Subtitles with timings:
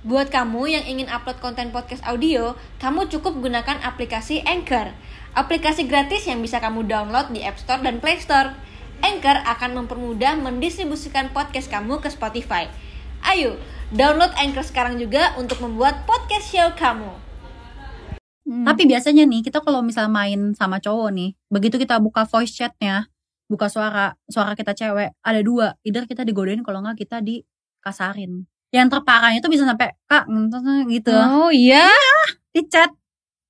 [0.00, 4.96] Buat kamu yang ingin upload konten podcast audio, kamu cukup gunakan aplikasi Anchor.
[5.36, 8.56] Aplikasi gratis yang bisa kamu download di App Store dan Play Store.
[9.04, 12.72] Anchor akan mempermudah mendistribusikan podcast kamu ke Spotify.
[13.28, 13.60] Ayo,
[13.92, 17.12] download Anchor sekarang juga untuk membuat podcast show kamu.
[18.48, 18.64] Hmm.
[18.64, 23.12] Tapi biasanya nih kita kalau misal main sama cowok nih, begitu kita buka voice chatnya,
[23.52, 28.48] buka suara, suara kita cewek, ada dua, either kita digodain kalau nggak kita dikasarin.
[28.70, 30.30] Yang terparahnya itu bisa sampai kak
[30.90, 31.14] gitu.
[31.14, 31.90] Oh iya,
[32.54, 32.90] Di chat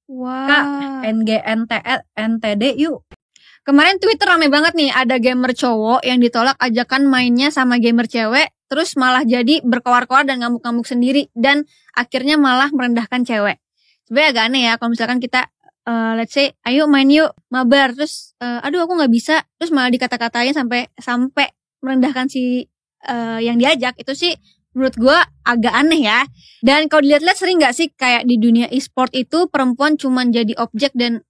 [0.09, 0.49] wah.
[0.49, 0.65] kak
[1.13, 3.05] NGNTL NTD yuk.
[3.61, 8.49] Kemarin Twitter rame banget nih, ada gamer cowok yang ditolak ajakan mainnya sama gamer cewek,
[8.73, 13.61] terus malah jadi berkoar-koar dan ngamuk-ngamuk sendiri, dan akhirnya malah merendahkan cewek.
[14.09, 15.53] Sebenarnya agak aneh ya, kalau misalkan kita,
[15.85, 19.93] eh, let's say, ayo main yuk, mabar, terus, eh, aduh aku nggak bisa, terus malah
[19.93, 21.53] dikata-katain sampai sampai
[21.85, 22.65] merendahkan si
[23.01, 24.33] eh, yang diajak, itu sih
[24.73, 26.21] menurut gua agak aneh ya.
[26.61, 30.93] Dan kalau dilihat-lihat sering nggak sih kayak di dunia e-sport itu perempuan cuman jadi objek
[30.95, 31.25] dan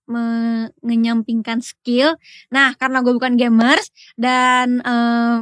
[0.84, 2.18] menyampingkan skill.
[2.50, 3.88] Nah, karena gue bukan gamers
[4.18, 5.36] dan eh,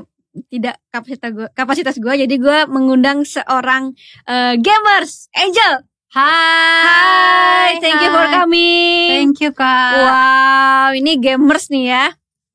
[0.53, 3.97] tidak kapasitas gue, kapasitas gue, jadi gue mengundang seorang
[4.29, 5.89] eh, gamers, Angel.
[6.09, 8.35] Hai, thank you for hai.
[8.41, 9.09] coming.
[9.13, 9.93] Thank you kak.
[9.93, 12.05] Wow, ini gamers nih ya.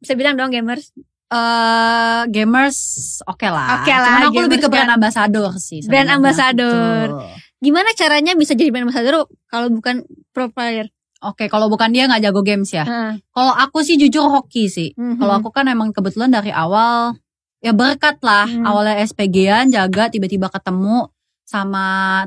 [0.02, 0.90] Bisa bilang dong gamers.
[1.34, 2.78] Eh gamers
[3.26, 3.82] oke lah.
[3.82, 5.82] Oke lah, Cuman aku lebih ke brand ambassador sih.
[5.82, 6.14] Brand sebenarnya.
[6.22, 7.06] ambassador.
[7.10, 7.42] Betul.
[7.64, 10.94] Gimana caranya bisa jadi brand ambassador kalau bukan pro player?
[11.24, 12.84] Oke, kalau bukan dia nggak jago games ya.
[12.84, 13.24] Heeh.
[13.32, 14.92] Kalau aku sih jujur hoki sih.
[14.94, 15.24] Mhm.
[15.24, 17.16] Kalau aku kan emang kebetulan dari awal
[17.64, 18.46] ya berkat lah.
[18.46, 18.68] Hmm.
[18.68, 21.08] Awalnya SPG-an jaga tiba-tiba ketemu
[21.44, 21.86] sama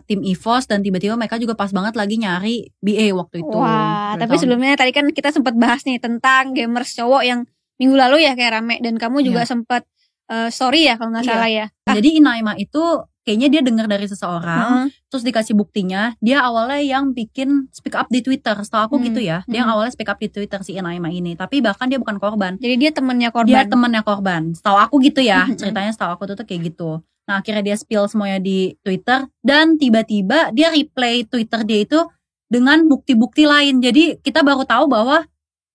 [0.08, 3.56] tim EVOS dan tiba-tiba mereka juga pas banget lagi nyari BA waktu itu.
[3.56, 4.42] Wah, tapi tahun.
[4.44, 7.40] sebelumnya tadi kan kita sempat bahas nih tentang gamers cowok yang
[7.76, 9.50] minggu lalu ya kayak rame dan kamu juga Iya.
[9.52, 9.82] sempat
[10.26, 11.32] eh, story ya kalau nggak Iya.
[11.32, 11.66] salah ya.
[11.86, 12.82] Jadi Inaima itu
[13.22, 14.86] kayaknya dia dengar dari seseorang, Heeh.
[15.06, 16.14] terus dikasih buktinya.
[16.18, 18.54] Dia awalnya yang bikin speak up di Twitter.
[18.58, 19.06] Setahu aku Hmm.
[19.06, 19.46] gitu ya.
[19.46, 19.78] Dia yang Hmm.
[19.78, 21.34] awalnya speak up di Twitter si Inaima ini.
[21.34, 22.58] Tapi bahkan dia bukan korban.
[22.58, 23.64] Jadi dia temennya Dia korban.
[23.66, 24.42] temennya korban.
[24.50, 25.46] Setahu aku gitu ya.
[25.54, 26.98] Ceritanya setahu aku tuh, tuh kayak gitu.
[27.26, 31.98] Nah akhirnya dia spill semuanya di Twitter dan tiba-tiba dia replay Twitter dia itu
[32.46, 33.78] dengan bukti-bukti lain.
[33.78, 35.26] Jadi kita baru tahu bahwa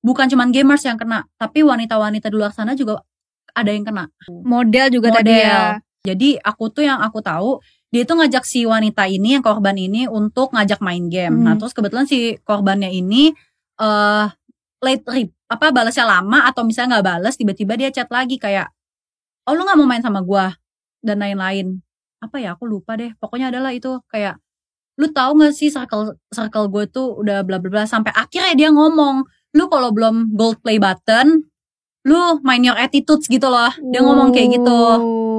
[0.01, 3.01] bukan cuman gamers yang kena, tapi wanita-wanita di luar sana juga
[3.53, 4.09] ada yang kena.
[4.27, 5.45] Model juga tadi Model.
[5.45, 5.63] ya.
[6.01, 7.61] Jadi aku tuh yang aku tahu
[7.93, 11.37] dia itu ngajak si wanita ini yang korban ini untuk ngajak main game.
[11.37, 11.45] Hmm.
[11.45, 13.35] Nah terus kebetulan si korbannya ini
[13.81, 14.27] eh
[14.81, 18.71] late rip apa balasnya lama atau misalnya nggak balas tiba-tiba dia chat lagi kayak
[19.45, 20.55] oh lu nggak mau main sama gua
[21.05, 21.83] dan lain-lain
[22.21, 24.37] apa ya aku lupa deh pokoknya adalah itu kayak
[25.01, 28.69] lu tahu nggak sih circle circle gue tuh udah bla bla bla sampai akhirnya dia
[28.69, 29.25] ngomong
[29.55, 31.43] lu kalau belum gold play button
[32.07, 35.30] lu main your attitudes gitu loh dia ngomong kayak gitu Wow.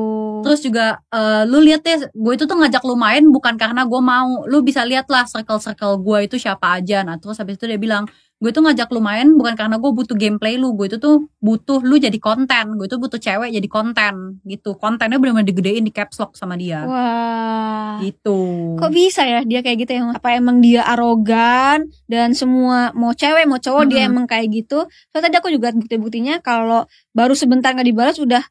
[0.43, 4.01] Terus juga eh, lu lihat deh, gue itu tuh ngajak lu main bukan karena gue
[4.03, 4.45] mau.
[4.51, 7.07] Lu bisa lihat lah circle-circle gue itu siapa aja.
[7.07, 8.05] Nah terus habis itu dia bilang,
[8.43, 10.75] gue tuh ngajak lu main bukan karena gue butuh gameplay lu.
[10.75, 12.75] Gue itu tuh butuh lu jadi konten.
[12.75, 14.75] Gue itu butuh cewek jadi konten gitu.
[14.75, 16.83] Kontennya benar-benar digedein di caps lock sama dia.
[16.83, 18.03] Wah.
[18.03, 18.41] Gitu.
[18.83, 20.03] Kok bisa ya dia kayak gitu ya?
[20.11, 24.11] Apa emang dia arogan dan semua mau cewek mau cowok dia Mm-mm.
[24.11, 24.91] emang kayak gitu?
[25.15, 28.43] So tadi aku juga bukti-buktinya kalau baru sebentar nggak dibalas udah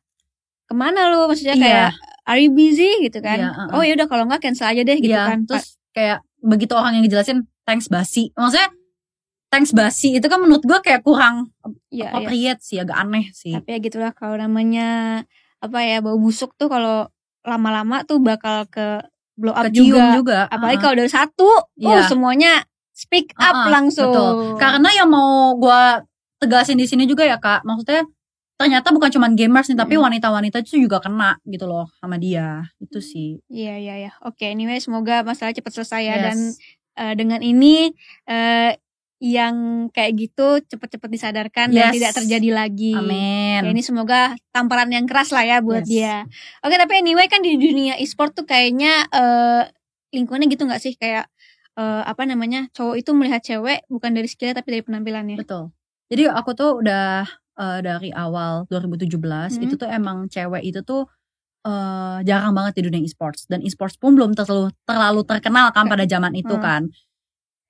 [0.71, 1.27] ke mana lu?
[1.27, 1.63] Maksudnya Iya.
[1.67, 1.89] kayak
[2.23, 3.37] are you busy gitu kan?
[3.37, 3.75] Iya, uh-uh.
[3.75, 5.39] Oh ya udah kalau nggak cancel aja deh gitu Iya, kan.
[5.43, 8.31] terus kayak begitu orang yang ngejelasin thanks basi.
[8.33, 8.71] Maksudnya
[9.51, 12.05] thanks basi itu kan menurut gue kayak kurang Iya, iya.
[12.07, 13.51] appropriate sih, agak aneh sih.
[13.51, 15.21] Tapi ya gitulah kalau namanya
[15.59, 17.11] apa ya bau busuk tuh kalau
[17.43, 19.03] lama-lama tuh bakal ke
[19.35, 20.05] blow up Kecium juga.
[20.15, 20.39] juga.
[20.47, 20.83] Apalagi uh-uh.
[20.83, 22.07] kalau dari satu, oh Iya.
[22.07, 22.53] semuanya
[22.93, 24.13] speak up Uh-uh, langsung.
[24.13, 24.55] betul.
[24.55, 25.99] Karena yang mau gua
[26.37, 28.01] tegasin di sini juga ya kak, maksudnya
[28.61, 30.03] ternyata bukan cuma gamers nih, tapi Mm.
[30.05, 32.69] wanita-wanita itu juga kena gitu loh sama dia.
[32.77, 33.41] Itu sih.
[33.49, 34.11] Iya iya iya.
[34.21, 36.23] Oke, anyway semoga masalah cepat selesai ya Yes.
[36.23, 36.37] dan
[36.93, 37.89] eh, dengan ini
[38.25, 38.77] eh
[39.21, 41.93] yang kayak gitu cepat-cepat disadarkan dan Yes.
[41.97, 42.97] tidak terjadi lagi.
[42.97, 43.61] Amin.
[43.61, 45.89] Ya, ini semoga tamparan yang keras lah ya buat Yes.
[45.89, 46.15] dia.
[46.61, 49.63] Oke, tapi anyway kan di dunia e-sport tuh kayaknya eh
[50.11, 51.29] lingkungannya gitu nggak sih kayak
[51.71, 55.37] eh, apa namanya cowok itu melihat cewek bukan dari skill tapi dari penampilannya.
[55.39, 55.69] Betul.
[56.11, 57.23] Jadi aku tuh udah
[57.61, 59.63] eh, dari awal 2017 Hmm.
[59.65, 61.05] itu tuh emang cewek itu tuh
[61.61, 66.09] eh, jarang banget di dunia e-sports dan e-sports pun belum terlalu terlalu terkenal kan pada
[66.09, 66.63] zaman itu Hmm.
[66.65, 66.81] kan.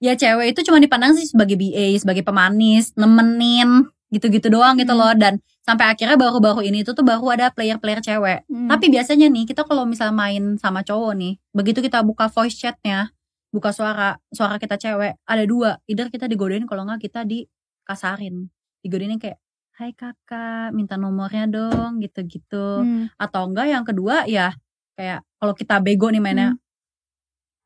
[0.01, 5.01] Ya cewek itu cuma dipandang sih sebagai BA, sebagai pemanis, nemenin gitu-gitu doang gitu Hmm.
[5.03, 8.39] loh dan sampai akhirnya baru-baru ini tuh tuh baru ada player-player cewek.
[8.47, 8.67] Hmm.
[8.71, 13.11] Tapi biasanya nih kita kalau misal main sama cowok nih, begitu kita buka voice chatnya,
[13.51, 15.77] buka suara, suara kita cewek, ada dua.
[15.85, 18.47] Either kita digodain kalau nggak kita dikasarin.
[18.81, 19.37] Digodain kayak,
[19.81, 22.85] hai kakak, minta nomornya dong, gitu-gitu.
[22.85, 23.09] Hmm.
[23.17, 24.53] Atau enggak yang kedua ya
[24.93, 26.53] kayak kalau kita bego nih mainnya,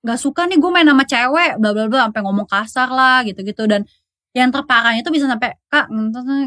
[0.05, 3.65] nggak suka nih gue main sama cewek bla bla bla sampai ngomong kasar lah gitu-gitu
[3.65, 3.81] dan
[4.37, 5.89] yang terparahnya tuh bisa sampai kak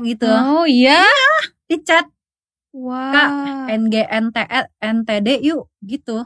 [0.07, 1.03] gitu Oh iya.
[1.67, 2.07] di chat
[2.71, 3.11] Wah.
[3.11, 3.31] Kak,
[3.75, 6.23] NGNTL NTD yuk gitu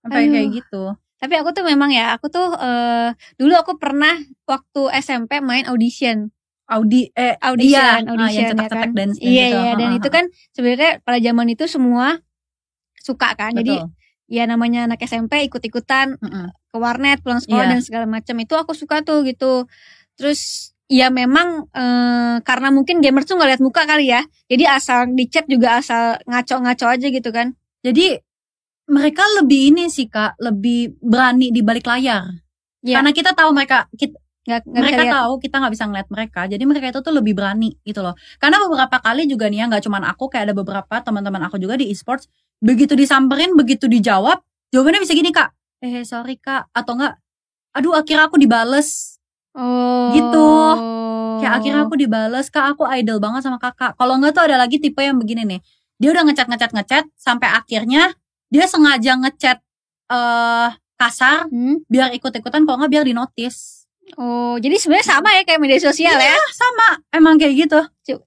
[0.00, 0.32] sampai Aduh.
[0.32, 0.84] kayak gitu
[1.18, 4.14] Tapi aku tuh memang ya, aku tuh eh, dulu aku pernah
[4.46, 6.30] waktu SMP main audition.
[6.68, 8.96] Audi eh Audition, iya, ah, audition yang ya cetak-cetak kan.
[8.96, 9.56] dance Iya gitu.
[9.56, 12.06] iya dan Ah, itu ah, kan sebenarnya pada zaman itu semua
[13.00, 13.52] suka kan.
[13.56, 13.88] Jadi betul.
[14.28, 16.46] ya namanya anak SMP ikut-ikutan Mm-mm.
[16.68, 17.72] ke warnet pulang sekolah Iya.
[17.72, 19.64] dan segala macam itu aku suka tuh gitu.
[20.20, 24.20] Terus ya memang eh, karena mungkin gamer tuh nggak lihat muka kali ya.
[24.52, 27.56] Jadi asal di chat juga asal ngaco-ngaco aja gitu kan.
[27.80, 28.20] Jadi
[28.88, 32.24] mereka lebih ini sih kak, lebih berani di balik layar.
[32.80, 33.00] Iya.
[33.00, 34.16] Karena kita tahu mereka, kita,
[34.48, 35.14] Nggak bisa mereka lihat.
[35.20, 36.40] tahu kita nggak bisa ngeliat mereka.
[36.48, 38.16] Jadi mereka itu tuh lebih berani gitu loh.
[38.40, 41.76] Karena beberapa kali juga nih ya, nggak cuman aku, kayak ada beberapa teman-teman aku juga
[41.76, 42.32] di e-sports.
[42.64, 44.40] Begitu disamperin, begitu dijawab,
[44.72, 45.52] jawabannya bisa gini kak.
[45.84, 47.20] Eh sorry kak, atau enggak?
[47.76, 49.20] Aduh akhirnya aku dibales.
[49.52, 50.16] Oh.
[50.16, 50.48] Gitu.
[51.44, 53.94] Kayak akhirnya aku dibales, kak aku idol banget sama kakak.
[54.00, 55.60] Kalau enggak tuh ada lagi tipe yang begini nih.
[56.00, 58.16] Dia udah ngechat ngechat ngechat sampai akhirnya
[58.48, 59.58] dia sengaja ngechat
[60.08, 61.84] eh kasar Hmm?
[61.86, 63.77] biar ikut-ikutan kalau nggak biar di notice.
[64.14, 66.32] Oh, jadi sebenarnya sama ya kayak media sosial ya.
[66.32, 67.80] Ah, sama, emang kayak gitu.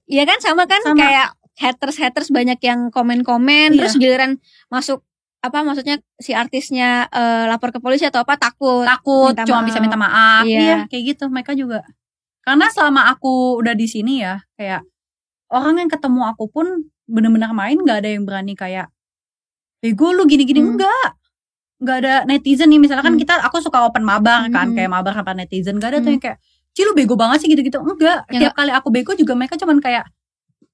[0.04, 0.96] Iya kan sama kan Sama.
[0.96, 3.78] kayak haters-haters banyak yang komen-komen Iya.
[3.78, 4.38] terus giliran
[4.68, 5.02] masuk
[5.40, 8.86] apa maksudnya si artisnya eh, lapor ke polisi atau apa takut.
[8.86, 9.68] Takut Minta cuma maaf.
[9.68, 10.44] bisa minta maaf.
[10.46, 10.60] Iya.
[10.60, 10.76] Iya.
[10.86, 11.82] kayak gitu mereka juga.
[12.42, 14.82] Karena selama aku udah di sini ya, kayak
[15.48, 16.66] orang yang ketemu aku pun
[17.04, 18.88] bener-bener main nggak ada yang berani kayak
[19.78, 20.74] bego lu gini-gini Hmm.
[20.74, 21.08] enggak.
[21.82, 23.20] Nggak ada netizen nih misalnya kan Hmm.
[23.20, 24.74] kita aku suka open mabar kan Hmm.
[24.74, 26.14] kayak mabar sama netizen gak ada tuh Hmm.
[26.14, 26.38] yang kayak
[26.70, 29.76] Ci lu bego banget sih gitu-gitu enggak Ya tiap kali aku bego juga mereka cuman
[29.76, 30.06] kayak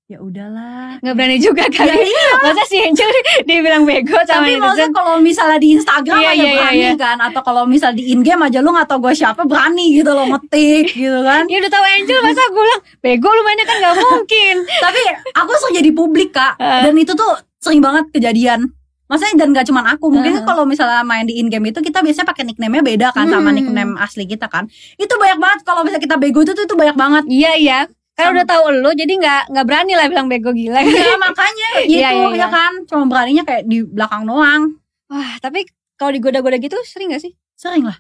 [0.07, 1.93] ya udahlah nggak berani juga kali.
[2.01, 3.05] Ya, Masa si Angel
[3.45, 6.93] dibilang bego sama tapi maksudnya kalau misalnya di Instagram Iya, aja iya, iya, berani iya.
[6.95, 10.09] kan atau kalau misal di in game aja lu nggak tau gue siapa berani gitu
[10.09, 13.77] loh ngetik gitu kan Ya udah tahu Angel masa gue bilang bego lu mainnya kan
[13.77, 14.55] nggak mungkin.
[14.65, 15.01] tapi
[15.35, 16.81] aku sering jadi publik kak Ah.
[16.81, 17.29] dan itu tuh
[17.59, 18.71] sering banget kejadian
[19.09, 20.45] Maksudnya dan gak cuman aku Mungkin Ah.
[20.45, 23.57] kalau misalnya main di in game itu Kita biasanya pakai nickname-nya beda kan Sama Hmm.
[23.57, 26.93] nickname asli kita kan Itu banyak banget Kalau misalnya kita bego itu tuh, itu banyak
[26.95, 27.81] banget Iya iya.
[28.15, 28.35] Sama.
[28.35, 30.83] udah tahu lu jadi nggak nggak berani lah bilang bego gila.
[30.83, 32.47] Ya makanya itu Iya, iya, ya iya.
[32.49, 34.75] kan Cuma beraninya kayak di belakang doang
[35.07, 35.65] Wah tapi
[35.95, 37.33] kalau digoda-goda gitu sering gak sih?
[37.55, 37.95] Sering lah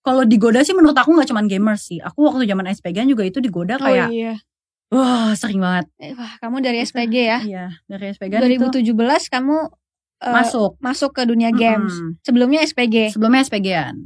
[0.00, 3.38] kalau digoda sih menurut aku gak cuman gamer sih Aku waktu zaman SPG juga itu
[3.38, 4.38] digoda kayak iya.
[4.86, 7.38] Wah sering banget Eh, Wah kamu dari SPG ya.
[7.40, 8.94] Iya dari SPG itu 2017
[9.28, 9.56] kamu
[10.18, 11.92] eh, masuk masuk ke dunia games.
[11.92, 12.20] Mm-mm.
[12.22, 13.12] Sebelumnya SPG.
[13.12, 13.96] Sebelumnya SPG-an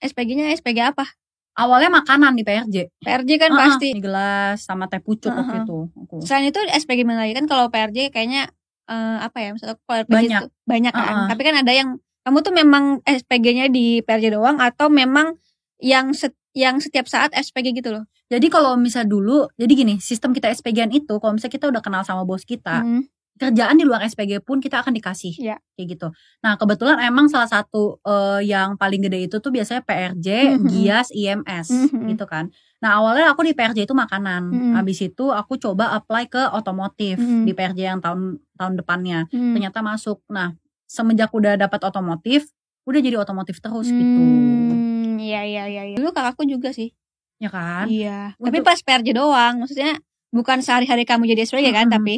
[0.00, 1.04] SPG-nya SPG apa?
[1.52, 3.88] Awalnya makanan di PRJ PRJ kan Uh-uh, pasti.
[3.92, 5.44] Di gelas sama teh pucuk Uh-uh.
[5.44, 6.16] waktu itu aku.
[6.24, 8.48] Selain itu SPG mana lagi kan kalau PRJ kayaknya
[8.88, 9.50] eh, apa ya?
[9.58, 10.40] Kalau PRJ Banyak.
[10.40, 11.04] itu banyak kan.
[11.12, 11.28] Uh-uh.
[11.28, 11.88] Tapi kan ada yang
[12.20, 15.36] kamu tuh memang SPG-nya di PRJ doang atau memang
[15.80, 18.04] yang set- yang setiap saat SPG gitu loh.
[18.30, 22.02] Jadi kalau misal dulu, jadi gini, sistem kita SPG-an itu kalau misalnya kita udah kenal
[22.02, 23.02] sama bos kita, Hmm.
[23.40, 25.32] Kerjaan di luar SPG pun kita akan dikasih.
[25.34, 25.56] Iya.
[25.72, 26.08] Kayak gitu.
[26.44, 30.68] Nah, kebetulan emang salah satu eh, yang paling gede itu tuh biasanya PRJ, Mhm.
[30.68, 32.04] GIAS, IMS Mhm.
[32.10, 32.52] gitu kan.
[32.78, 34.42] Nah, awalnya aku di PRJ itu makanan.
[34.46, 34.72] Mhm.
[34.76, 37.48] Habis itu aku coba apply ke otomotif Mhm.
[37.48, 39.24] di PRJ yang tahun tahun depannya.
[39.26, 40.20] Ternyata masuk.
[40.28, 40.52] Nah,
[40.84, 42.44] semenjak udah dapat otomotif,
[42.84, 44.20] udah jadi otomotif terus gitu.
[44.20, 45.82] Hmm, iya iya iya.
[45.86, 45.96] iya.
[45.96, 46.92] Dulu kakakku juga sih.
[47.38, 47.88] Ya kan?
[47.88, 48.36] Iya.
[48.36, 49.96] Untuk- Tapi pas PRJ doang, maksudnya
[50.28, 51.96] bukan sehari-hari kamu jadi SPG kan, Mm-mm.
[51.96, 52.14] tapi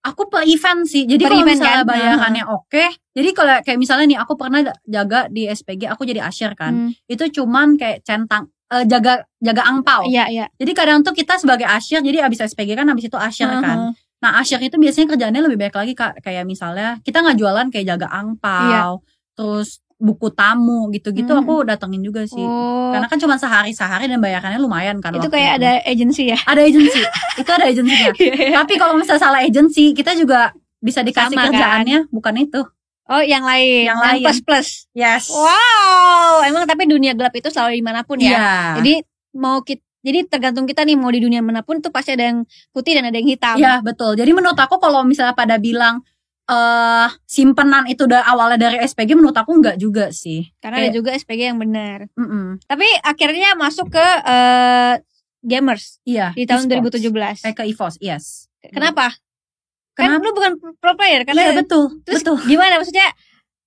[0.00, 1.04] Aku per event sih.
[1.04, 1.88] Jadi Per kalau event misalnya kan?
[1.88, 2.84] bayarannya oke.
[3.12, 6.88] Jadi kalau kayak misalnya nih aku pernah jaga di SPG, aku jadi asyir kan.
[6.88, 10.06] Hmm, Itu cuman kayak centang eh, jaga jaga angpau.
[10.06, 10.46] iya iya.
[10.56, 13.62] Jadi kadang tuh kita sebagai asyir, jadi abis SPG kan abis itu asyir kan.
[13.62, 13.92] Heeh.
[14.20, 16.20] Nah asyir itu biasanya kerjaannya lebih baik lagi kak.
[16.20, 18.82] Kayak misalnya kita nggak jualan kayak jaga angpau, Iya.
[19.34, 21.44] terus buku tamu gitu-gitu Hmm.
[21.44, 22.40] aku datengin juga sih.
[22.40, 25.12] Oh, Karena kan cuma sehari-sehari dan bayarannya lumayan kan.
[25.12, 26.40] itu kayak ada agensi ya.
[26.42, 27.04] ada agensi.
[27.36, 28.08] itu ada agensinya.
[28.58, 31.52] Tapi kalau misalnya salah agensi, kita juga bisa dikasih Sama, kan?
[31.52, 32.64] kerjaannya bukan itu.
[33.06, 34.22] Oh, yang lain, Yang lain.
[34.22, 34.68] plus plus.
[34.92, 35.28] Yes.
[35.28, 38.30] Wow, emang tapi dunia gelap itu selalu di mana pun ya.
[38.30, 38.50] Iya.
[38.78, 38.92] Jadi
[39.32, 42.42] mau kita, jadi tergantung kita nih mau di dunia mana pun tuh pasti ada yang
[42.70, 43.58] putih dan ada yang hitam.
[43.58, 44.14] Iya, betul.
[44.14, 46.00] Jadi menurut aku kalau misalnya pada bilang
[46.50, 50.50] eh simpenan itu udah awalnya dari SPG menurut aku enggak juga sih.
[50.58, 52.10] Karena ada Kayak- juga SPG yang benar.
[52.12, 52.58] Mm-mm.
[52.64, 54.94] Tapi akhirnya masuk ke eh,
[55.40, 56.34] gamers Iya.
[56.34, 57.00] di tahun e-sports.
[57.00, 57.46] 2017.
[57.46, 58.24] Eh, ke EVOS, yes.
[58.60, 59.14] Kenapa?
[59.94, 60.22] Kan Kenapa?
[60.22, 61.32] lu bukan pro player kan?
[61.32, 62.02] Iya, betul.
[62.02, 62.36] Terus betul.
[62.44, 63.08] gimana maksudnya?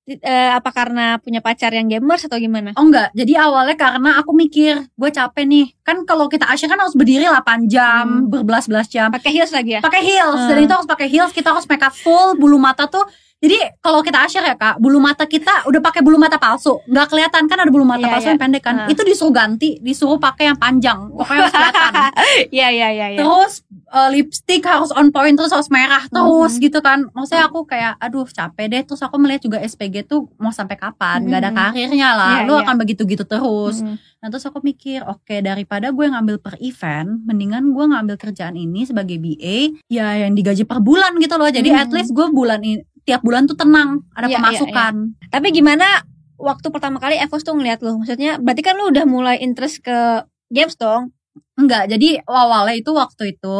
[0.05, 2.75] Eh, apa karena punya pacar yang gamers atau gimana?
[2.75, 5.65] Oh enggak, jadi awalnya karena aku mikir gue capek nih.
[5.81, 8.27] Kan kalau kita asyik kan harus berdiri 8 jam, Hmm.
[8.27, 9.09] berbelas-belas jam.
[9.09, 9.81] Pakai heels lagi ya?
[9.81, 10.49] Pakai heels, Hmm.
[10.51, 13.03] dan itu harus pakai heels, kita harus make up full, bulu mata tuh
[13.43, 17.11] Jadi kalau kita share ya kak, bulu mata kita udah pakai bulu mata palsu, nggak
[17.11, 18.31] kelihatan kan ada bulu mata Iya, palsu iya.
[18.31, 18.75] yang pendek kan?
[18.75, 18.87] Nah.
[18.87, 22.11] Itu disuruh ganti, disuruh pakai yang panjang, pokoknya harus kelihatan.
[22.55, 23.19] Iya iya iya iya.
[23.19, 26.61] Terus eh, lipstick harus on point, terus harus merah terus Mhm.
[26.61, 27.03] gitu kan?
[27.11, 28.81] Maksudnya aku kayak, aduh capek deh.
[28.81, 31.27] Terus aku melihat juga SPG tuh mau sampai kapan?
[31.27, 31.57] Nggak ada Mhm.
[31.59, 32.63] karirnya lah, Iya, lu iya.
[32.63, 33.83] akan begitu-gitu terus.
[33.83, 33.99] Mm.
[34.17, 38.87] Nah terus aku mikir, oke daripada gue ngambil per event, mendingan gue ngambil kerjaan ini
[38.87, 41.51] sebagai BA, ya yang digaji per bulan gitu loh.
[41.51, 41.81] Jadi Hmm.
[41.81, 44.93] at least gue bulan ini tiap bulan tuh tenang, ada Iya, iya, pemasukan.
[45.27, 45.87] Tapi gimana
[46.35, 47.99] waktu pertama kali Evos tuh ngeliat lu?
[47.99, 51.11] Maksudnya berarti kan lu udah mulai interest ke games dong?
[51.53, 53.57] Enggak, jadi awalnya itu waktu itu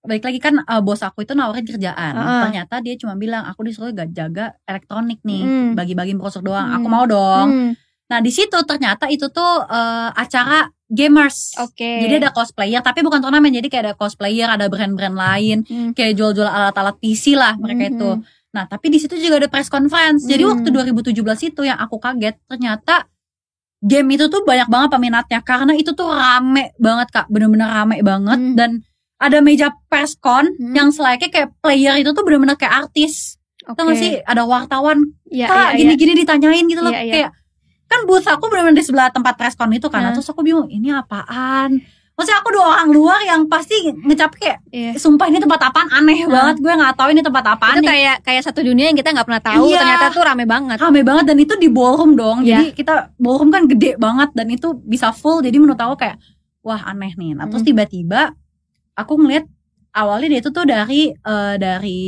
[0.00, 2.14] balik lagi kan eh, bos aku itu nawarin kerjaan.
[2.16, 2.40] Heeh.
[2.48, 5.70] Ternyata dia cuma bilang aku disuruh gak jaga elektronik nih, Hmm.
[5.76, 6.66] bagi-bagi browser doang.
[6.66, 6.76] Hmm.
[6.76, 7.48] Aku mau dong.
[7.48, 7.72] Hmm,
[8.10, 11.54] Nah di situ ternyata itu tuh eh, acara gamers.
[11.60, 12.02] Oke.
[12.02, 13.54] Jadi ada cosplayer, tapi bukan turnamen.
[13.54, 15.94] Jadi kayak ada cosplayer, ada brand-brand lain, Hmm.
[15.94, 17.92] kayak jual-jual alat-alat PC lah mereka Mhm.
[17.94, 18.10] itu.
[18.50, 20.26] Nah, tapi di situ juga ada press conference.
[20.26, 20.50] Jadi Hmm.
[20.58, 23.06] waktu 2017 itu yang aku kaget, ternyata
[23.80, 28.38] game itu tuh banyak banget peminatnya karena itu tuh rame banget Kak, bener-bener rame banget
[28.38, 28.54] Hmm.
[28.58, 28.70] dan
[29.16, 30.74] ada meja press con Hmm.
[30.74, 33.38] yang selayaknya kayak player itu tuh bener-bener kayak artis.
[33.60, 35.78] Tau gak sih ada wartawan, Iya, Kak iya, iya.
[35.78, 37.12] gini-gini ditanyain gitu loh Iya, iya.
[37.14, 37.30] kayak
[37.86, 40.00] kan booth aku bener-bener di sebelah tempat press con itu kan.
[40.02, 40.12] Nah.
[40.14, 41.78] Terus aku bingung, ini apaan?
[42.12, 44.92] Maksudnya aku dua orang luar yang pasti ngecap kayak Iya.
[44.94, 46.30] sumpah ini tempat apaan aneh Nah.
[46.30, 49.24] banget gue nggak tahu ini tempat apaan Itu kayak kayak satu dunia yang kita nggak
[49.24, 49.64] pernah tahu.
[49.66, 49.78] Iya.
[49.78, 50.76] Ternyata tuh rame banget.
[50.76, 52.60] rame banget dan itu di ballroom dong Iya.
[52.60, 56.20] jadi kita ballroom kan gede banget dan itu bisa full jadi menurut aku kayak
[56.60, 57.72] wah aneh nih nah terus Hmm.
[57.72, 58.36] tiba-tiba
[58.92, 59.48] aku ngeliat
[59.90, 62.02] awalnya dia itu tuh dari eh, dari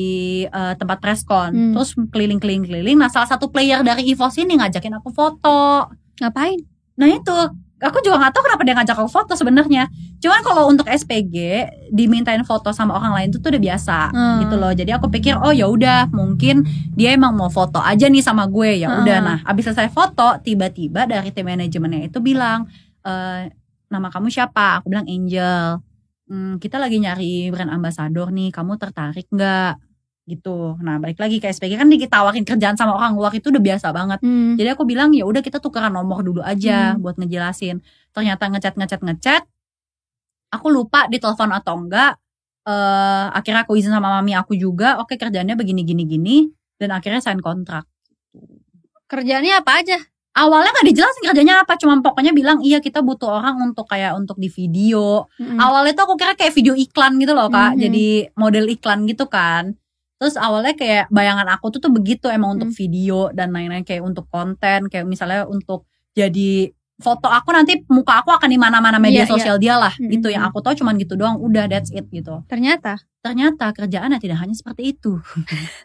[0.45, 1.73] eh, tempat presscon Hmm.
[1.73, 6.61] terus keliling-keliling keliling nah salah satu player dari EVOS ini ngajakin aku foto Ngapain?
[6.93, 7.33] nah itu
[7.83, 9.91] aku juga nggak tahu kenapa dia ngajak aku foto sebenarnya.
[10.23, 11.35] Cuman kalau untuk SPG
[11.91, 14.39] dimintain foto sama orang lain itu tuh udah biasa Hmm.
[14.47, 14.71] gitu loh.
[14.71, 16.63] Jadi aku pikir oh ya udah mungkin
[16.95, 18.87] dia emang mau foto aja nih sama gue.
[18.87, 19.19] Ya udah.
[19.19, 19.27] Hmm.
[19.27, 22.71] nah abis selesai foto tiba-tiba dari tim manajemennya itu bilang
[23.03, 23.13] e,
[23.91, 24.79] nama kamu siapa?
[24.81, 25.83] Aku bilang Angel.
[26.31, 28.49] "Hmm, kita lagi nyari brand ambassador nih.
[28.49, 29.92] Kamu tertarik nggak
[30.23, 33.91] gitu nah balik lagi ke SPG kan ditawarin kerjaan sama orang luar itu udah biasa
[33.91, 34.55] banget Hmm.
[34.55, 37.03] jadi aku bilang ya udah kita tukeran nomor dulu aja Hmm.
[37.03, 37.83] buat ngejelasin.
[38.13, 39.43] Ternyata ngechat ngechat ngechat.
[40.53, 42.21] Aku lupa ditelepon atau enggak.
[42.63, 45.03] eh akhirnya aku izin sama mami aku juga.
[45.03, 46.37] Oke kerjanya begini gini gini
[46.79, 47.89] dan akhirnya sign kontrak.
[49.11, 49.99] Kerjaannya apa aja?
[50.33, 54.41] Awalnya nggak dijelasin kerjanya apa, cuma pokoknya bilang iya kita butuh orang untuk kayak untuk
[54.41, 55.29] di video.
[55.37, 55.61] Hmm.
[55.61, 57.81] Awalnya tuh aku kira kayak video iklan gitu loh kak, Mhm.
[57.83, 58.07] jadi
[58.39, 59.77] model iklan gitu kan.
[60.23, 62.79] Terus awalnya kayak bayangan aku tuh tuh begitu emang untuk Hmm.
[62.79, 65.83] video dan lain-lain kayak untuk konten, kayak misalnya untuk
[66.15, 66.71] jadi
[67.03, 69.33] foto aku nanti muka aku akan di mana-mana media Iya, iya.
[69.35, 69.91] sosial dia lah.
[69.99, 70.15] Mhm.
[70.15, 72.47] Itu yang aku tahu cuman gitu doang, udah that's it gitu.
[72.47, 73.03] Ternyata.
[73.19, 75.19] Ternyata kerjaannya tidak hanya seperti itu.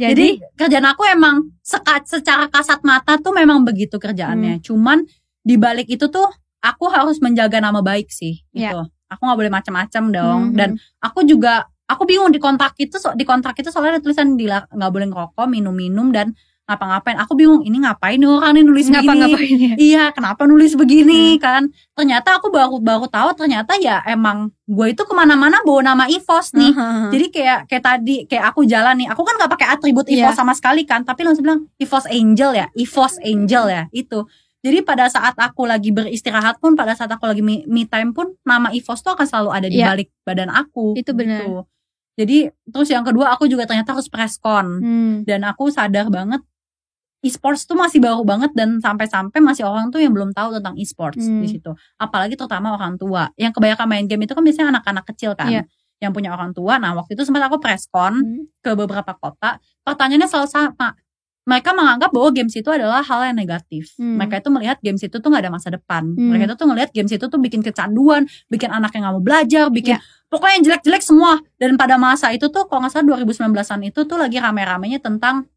[0.00, 4.04] Jadi, Jadi, kerjaan aku emang sekat secara kasat mata tuh memang begitu Hmm.
[4.08, 4.54] kerjaannya.
[4.64, 5.04] Cuman
[5.42, 6.28] di balik itu tuh
[6.60, 8.72] aku harus menjaga nama baik sih Iya.
[8.72, 8.80] gitu.
[9.08, 10.40] Aku nggak boleh macam-macam dong.
[10.52, 10.56] Mhm.
[10.56, 10.70] Dan
[11.00, 14.92] aku juga aku bingung di kontrak itu so, di kontrak itu soalnya ada tulisan nggak
[14.92, 16.36] boleh ngerokok, minum-minum dan
[16.68, 17.16] ngapa-ngapain.
[17.16, 19.00] Aku bingung ini ngapain nih orang nih nulis begini.
[19.00, 19.72] ngapa-ngapain ya?
[19.80, 21.40] Iya, kenapa nulis begini Hmm.
[21.40, 21.62] kan?
[21.96, 26.52] Ternyata aku baru baru tahu ternyata ya emang gue itu ke mana-mana bawa nama Ivos
[26.52, 26.76] nih.
[26.76, 27.08] Heeh.
[27.08, 30.28] Jadi kayak kayak tadi kayak aku jalan nih, aku kan nggak pakai atribut Iya.
[30.28, 34.28] EVOS sama sekali kan, tapi langsung bilang EVOS Angel ya, EVOS Angel ya, itu.
[34.58, 38.36] Jadi pada saat aku lagi beristirahat pun, pada saat aku lagi me, me time pun,
[38.42, 39.96] nama EVOS tuh akan selalu ada di Iya.
[39.96, 40.92] balik badan aku.
[40.92, 41.48] Itu benar.
[41.48, 41.64] gitu.
[42.18, 45.14] Jadi terus yang kedua aku juga ternyata harus presscon Hmm.
[45.22, 46.42] dan aku sadar banget
[47.18, 51.22] e-sports tuh masih baru banget dan sampai-sampai masih orang tuh yang belum tahu tentang e-sports
[51.22, 51.42] Hmm.
[51.42, 51.70] di situ.
[51.98, 53.26] Apalagi terutama orang tua.
[53.34, 55.50] Yang kebanyakan main game itu kan biasanya anak-anak kecil kan.
[55.50, 55.62] Iya.
[55.98, 56.78] Yang punya orang tua.
[56.78, 58.42] Nah, waktu itu sempat aku presscon Hmm.
[58.62, 59.58] ke beberapa kota.
[59.82, 60.94] Pertanyaannya selalu sama.
[61.42, 63.96] Mereka menganggap bahwa games itu adalah hal yang negatif.
[63.98, 64.20] Hmm.
[64.20, 66.12] Mereka itu melihat games itu tuh gak ada masa depan.
[66.14, 66.28] Hmm.
[66.30, 69.72] Mereka itu tuh ngelihat games itu tuh bikin kecanduan, bikin anak yang gak mau belajar,
[69.72, 70.04] bikin Iya.
[70.28, 71.40] Pokoknya yang jelek-jelek semua.
[71.56, 75.48] Dan pada masa itu tuh kalau nggak salah 2019-an itu tuh lagi rame-ramenya tentang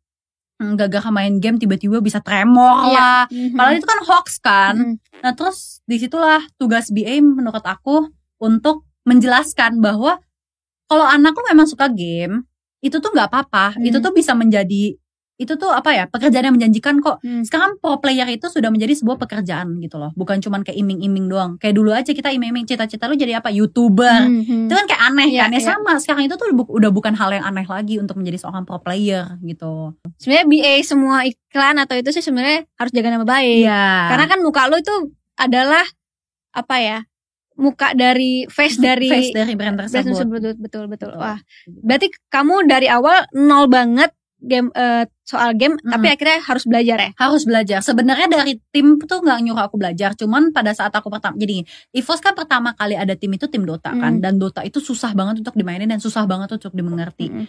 [0.60, 2.96] hmm, gagal main game tiba-tiba bisa tremor Iya.
[2.96, 3.22] lah.
[3.30, 3.58] Mhm.
[3.58, 4.76] Padahal itu kan hoax kan.
[4.78, 4.96] Mhm.
[5.24, 8.10] Nah terus di situlah tugas BA menurut aku
[8.42, 10.22] untuk menjelaskan bahwa
[10.86, 12.46] kalau anak lu memang suka game
[12.82, 13.78] itu tuh nggak apa-apa.
[13.78, 13.86] Hmm.
[13.86, 14.98] Itu tuh bisa menjadi
[15.42, 17.18] itu tuh apa ya pekerjaan yang menjanjikan kok.
[17.20, 17.42] Hmm.
[17.42, 20.14] Sekarang pro player itu sudah menjadi sebuah pekerjaan gitu loh.
[20.14, 21.58] Bukan cuman kayak iming-iming doang.
[21.58, 24.30] Kayak dulu aja kita iming-iming cita-cita lu jadi apa youtuber.
[24.30, 24.70] Mhm.
[24.70, 25.68] Itu kan kayak aneh Iya, kan ya iya.
[25.74, 25.94] sama.
[25.98, 29.42] Sekarang itu tuh bu- udah bukan hal yang aneh lagi untuk menjadi seorang pro player
[29.42, 29.98] gitu.
[30.16, 33.66] Sebenarnya BA semua iklan atau itu sih sebenarnya harus jaga nama baik.
[33.66, 33.86] Iya.
[34.14, 34.94] Karena kan muka lu itu
[35.34, 35.84] adalah
[36.54, 37.00] apa ya?
[37.52, 40.18] Muka dari face dari face dari brand brand tersebut.
[40.18, 41.12] tersebut betul betul.
[41.14, 44.10] Wah, berarti kamu dari awal nol banget
[44.42, 45.94] game eh, soal game Hmm.
[45.94, 47.10] tapi akhirnya harus belajar ya.
[47.16, 47.80] harus belajar.
[47.80, 51.62] Sebenarnya dari tim tuh nggak nyuruh aku belajar, cuman pada saat aku pertama jadi
[51.94, 54.24] EVOS kan pertama kali ada tim itu tim Dota kan, Hmm.
[54.26, 57.30] dan Dota itu susah banget untuk dimainin dan susah banget untuk dimengerti.
[57.30, 57.46] Mm.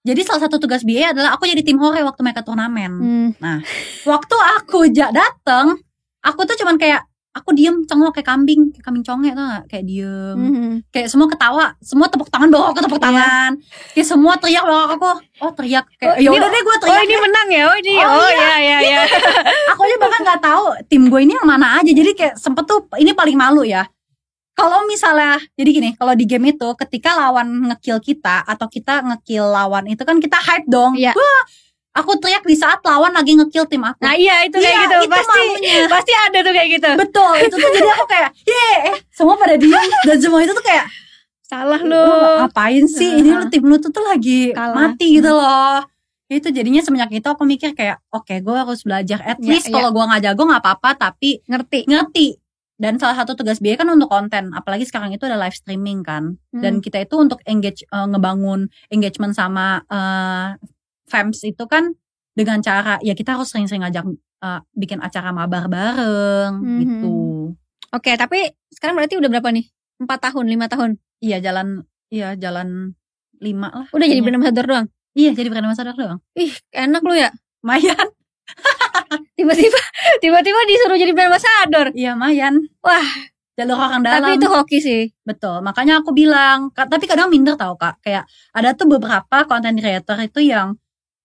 [0.00, 2.92] Jadi salah satu tugas BA adalah aku jadi tim hore waktu mereka turnamen.
[3.36, 3.60] Hmm.
[4.08, 5.76] Waktu aku dateng,
[6.24, 9.64] aku tuh cuman kayak aku diem cengok kayak kambing, kayak kambing conge tuh gak?
[9.66, 10.72] Kayak diem, Mhm.
[10.90, 13.06] kayak semua ketawa, semua tepuk tangan bawa aku tepuk Iya.
[13.06, 13.50] tangan,
[13.94, 15.08] kayak semua teriak bawa aku,
[15.38, 17.62] oh teriak kayak Oh, ya ini- udah deh gue Oh teriak ini menang ya?
[17.64, 17.94] Oh ini.
[17.96, 19.00] Oh, Oh, iya iya iya.
[19.70, 22.82] aku aja bahkan nggak tahu tim gue ini yang mana aja jadi kayak sempet tuh
[22.96, 23.86] ini paling malu ya
[24.52, 29.46] kalau misalnya jadi gini kalau di game itu ketika lawan ngekill kita atau kita ngekill
[29.46, 31.14] lawan itu kan kita hype dong Iya.
[31.14, 31.42] Wah,
[31.92, 34.96] aku teriak di saat lawan lagi ngekill tim aku Nah iya itu kayak Iya, gitu
[34.96, 35.76] itu pasti malunya.
[35.86, 36.88] pasti ada tuh kayak gitu.
[36.96, 40.62] betul itu tuh jadi aku kayak ye eh semua pada diam dan semua itu tuh
[40.62, 40.86] kayak
[41.42, 42.06] Salah lu lu.
[42.38, 44.70] ngapain sih ini lu tim lu tuh tuh lagi Kalah.
[44.72, 45.82] mati gitu loh
[46.28, 49.74] itu jadinya semenjak itu aku mikir kayak oke gue harus belajar at Iya, least iya.
[49.74, 51.84] kalau gue nggak jago nggak apa-apa tapi Ngerti.
[51.84, 52.26] ngerti
[52.76, 56.38] dan salah satu tugas BA kan untuk konten apalagi sekarang itu ada live streaming kan
[56.48, 56.62] Hmm.
[56.62, 60.54] dan kita itu untuk engage eh, ngebangun engagement sama eh,
[61.10, 61.92] fans itu kan
[62.32, 64.06] dengan cara ya kita harus sering-sering ngajak
[64.40, 66.78] eh, bikin acara mabar bareng Mhm.
[66.80, 67.16] gitu
[67.90, 69.66] Oke tapi sekarang berarti udah berapa nih?
[69.98, 70.94] Empat tahun, lima tahun.
[71.18, 72.94] iya jalan iya jalan
[73.36, 74.22] lima lah Udah jadi kayaknya.
[74.22, 74.86] brand ambassador doang.
[75.12, 77.30] iya jadi brand ambassador doang Ih enak lu ya.
[77.60, 78.08] Mayan
[79.36, 79.80] Tiba-tiba
[80.18, 81.86] tiba-tiba disuruh jadi brand ambassador.
[81.92, 83.08] iya Mayan Wah.
[83.52, 85.02] jalur orang dalam Tapi itu hoki sih.
[85.20, 90.16] Betul, makanya aku bilang, tapi kadang minder tau kak, kayak ada tuh beberapa konten creator
[90.18, 90.80] itu yang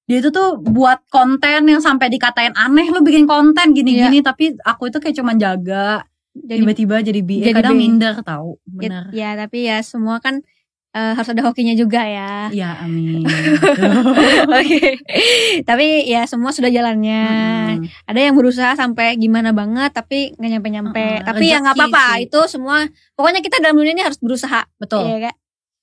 [0.05, 4.93] dia itu tuh buat konten yang sampai dikatain aneh lu bikin konten gini-gini, tapi aku
[4.93, 7.81] itu kayak cuman jaga, Jadi tiba-tiba jadi BA, jadi kadang BA.
[7.81, 9.09] minder tau, bener.
[9.09, 10.45] ya tapi ya semua kan
[10.95, 12.47] eh, harus ada hokinya juga ya.
[12.55, 13.27] Ya amin.
[14.63, 15.03] Oke.
[15.67, 17.23] Tapi ya semua sudah jalannya.
[17.83, 18.07] Mm-mm.
[18.07, 21.03] Ada yang berusaha sampai gimana banget tapi nggak nyampe-nyampe.
[21.19, 22.23] Heeh, tapi ya nggak apa-apa.
[22.23, 22.87] Itu semua
[23.19, 24.63] pokoknya kita dalam dunia ini harus berusaha.
[24.79, 25.03] Betul.
[25.03, 25.35] Iya kan?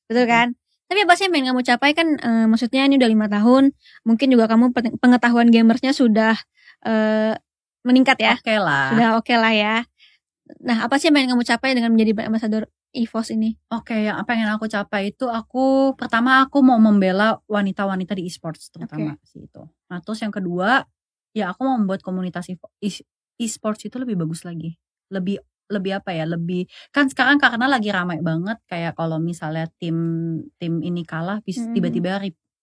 [0.09, 0.49] Betul kan?
[0.93, 3.73] Tapi apa sih yang pengen kamu capai kan eh, maksudnya ini udah lima tahun,
[4.05, 6.37] mungkin juga kamu peng- pengetahuan gamersnya sudah
[6.85, 7.33] eh,
[7.81, 8.37] meningkat ya.
[8.37, 8.93] Oke lah.
[8.93, 9.77] Sudah oke lah ya.
[10.61, 13.57] Nah, apa sih yang pengen kamu capai dengan menjadi brand ambassador EVOS ini?
[13.73, 19.17] Oke, yang pengen aku capai itu aku pertama aku mau membela wanita-wanita di e-sports terutama
[19.25, 19.65] sih itu.
[19.89, 20.85] Nah, terus yang kedua,
[21.33, 23.09] ya aku mau membuat komunitas e- e-
[23.41, 24.77] e-sports itu lebih bagus lagi.
[25.09, 25.41] Lebih
[25.73, 26.29] lebih apa ya?
[26.29, 29.97] Lebih kan sekarang karena lagi ramai banget kayak kalau misalnya tim
[30.61, 31.73] tim ini kalah bisa Hmm.
[31.73, 32.21] tiba-tiba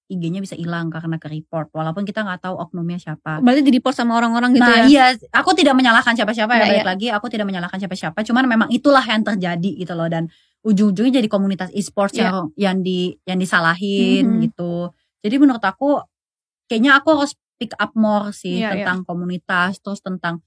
[0.09, 3.45] IG-nya bisa hilang karena ke report walaupun kita nggak tahu oknumnya siapa.
[3.45, 4.85] Berarti di report sama orang-orang gitu nah ya?
[4.89, 6.89] iya, aku tidak menyalahkan siapa-siapa ya Nah, balik iya.
[6.89, 7.07] lagi.
[7.13, 8.17] Aku tidak menyalahkan siapa-siapa.
[8.25, 10.25] Cuman memang itulah yang terjadi gitu loh dan
[10.65, 12.25] ujung-ujungnya jadi komunitas e-sports Iya.
[12.25, 14.49] yang yang di yang disalahin Mhm.
[14.49, 14.89] gitu.
[15.21, 16.01] Jadi menurut aku
[16.65, 20.41] kayaknya aku harus pick up more sih Iya, tentang komunitas terus tentang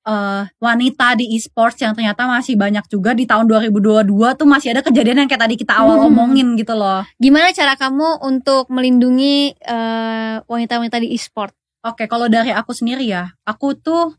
[0.00, 4.80] eh wanita di e-sports yang ternyata masih banyak juga di tahun 2022 tuh masih ada
[4.80, 6.06] kejadian yang kayak tadi kita awal Mhm.
[6.08, 7.04] omongin gitu loh.
[7.20, 11.52] Gimana cara kamu untuk melindungi eh, wanita-wanita di e-sport?
[11.84, 14.16] Oke, kalau dari aku sendiri ya, aku tuh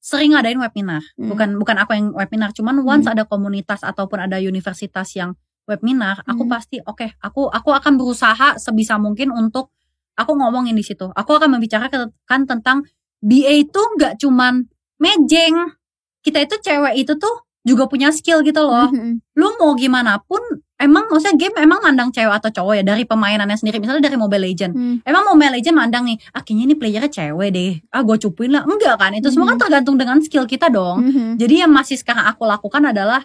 [0.00, 1.04] sering ngadain webinar.
[1.16, 1.28] Hmm.
[1.28, 5.36] Bukan bukan aku yang webinar, cuman once ada komunitas ataupun ada universitas yang
[5.68, 6.52] webinar, aku Hmm.
[6.52, 9.68] pasti oke, aku aku akan berusaha sebisa mungkin untuk
[10.16, 11.12] aku ngomongin di situ.
[11.12, 12.88] Aku akan membicarakan tentang
[13.20, 14.64] BA itu nggak cuman
[14.98, 15.74] mejeng.
[16.20, 17.34] Kita itu cewek itu tuh
[17.66, 19.36] juga punya skill gitu loh Mhm.
[19.36, 20.40] lu mau gimana pun
[20.80, 24.40] emang maksudnya game emang mandang cewek atau cowok ya dari pemainannya sendiri misalnya dari Mobile
[24.48, 24.96] Legend Hmm.
[25.04, 28.96] emang Mobile Legend mandang nih akhirnya ini playernya cewek deh ah gue cupuin lah enggak
[28.96, 29.62] kan itu semua kan Mhm.
[29.68, 31.36] tergantung dengan skill kita dong Mhm.
[31.36, 33.20] jadi yang masih sekarang aku lakukan adalah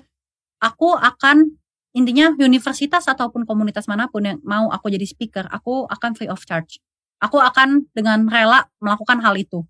[0.59, 1.55] aku akan
[1.95, 6.43] intinya universitas ataupun komunitas mana pun yang mau aku jadi speaker aku akan free of
[6.43, 6.83] charge
[7.23, 9.63] aku akan dengan rela melakukan hal itu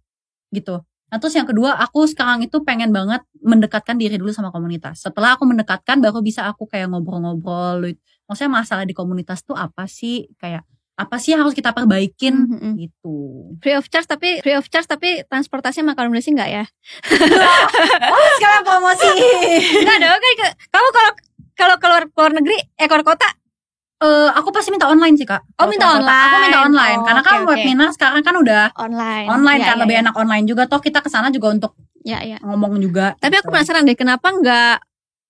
[0.49, 0.81] gitu
[1.13, 5.05] Nah terus yang kedua aku sekarang itu pengen banget mendekatkan diri dulu sama komunitas.
[5.05, 7.85] Setelah aku mendekatkan baru bisa aku kayak ngobrol-ngobrol.
[8.25, 10.25] Maksudnya masalah di komunitas tuh apa sih?
[10.41, 10.65] Kayak
[10.97, 12.71] apa sih yang harus kita perbaikin Mhm.
[12.81, 13.17] gitu.
[13.61, 16.65] Free of charge tapi free of charge tapi transportasi sama akomodasi enggak ya?
[18.09, 19.09] Oh sekarang promosi.
[19.85, 21.11] Enggak dong kan kamu kalau
[21.53, 22.57] kalau keluar keluar negeri
[22.89, 23.29] keluar kota
[24.03, 25.39] Eh aku pasti minta online sih kak.
[25.55, 26.43] Oh, minta kota, Aku online.
[26.43, 27.49] minta online Oh, karena kan oke, oke.
[27.55, 29.27] webinar sekarang kan udah online.
[29.27, 30.01] online Ya, kan ya, lebih ya.
[30.03, 30.63] enak online juga.
[30.67, 32.35] Toh kita ke sana juga untuk Ya ya.
[32.37, 33.15] ngomong juga.
[33.15, 34.75] Tapi aku penasaran deh kenapa nggak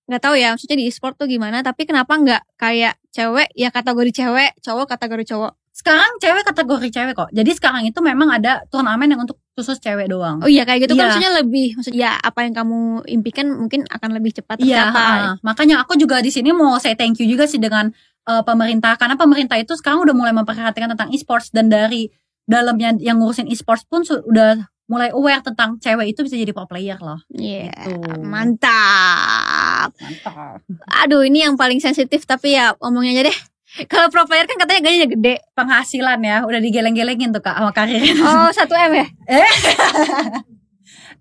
[0.04, 4.10] nggak tahu ya maksudnya di e-sport tuh gimana tapi kenapa nggak kayak cewek ya kategori
[4.12, 7.30] cewek cowok kategori cowok Sekarang cewek kategori cewek kok.
[7.30, 10.38] Jadi sekarang itu memang ada turnamen yang untuk khusus cewek doang.
[10.38, 11.06] oh iya kayak gitu kan Iya.
[11.08, 15.32] maksudnya lebih maksudnya ya apa yang kamu impikan mungkin akan lebih cepat Iya, tercapai ha-ha.
[15.40, 17.90] makanya aku juga di sini mau say thank you juga sih dengan
[18.24, 22.08] eh, pemerintah karena pemerintah itu sekarang udah mulai memperhatikan tentang e-sports dan dari
[22.44, 26.68] dalamnya yang ngurusin e-sports pun su- udah mulai aware tentang cewek itu bisa jadi pro
[26.68, 27.16] player loh.
[27.30, 28.20] Iya, Gitu.
[28.20, 29.96] mantap.
[29.96, 30.60] Mantap.
[31.00, 33.38] Aduh, ini yang paling sensitif tapi ya omongnya aja deh.
[33.90, 35.34] Kalau pro player kan katanya gajinya gede.
[35.52, 38.04] Penghasilan ya udah digeleng-gelengin tuh kak sama karir.
[38.20, 39.06] Oh, 1 M ya?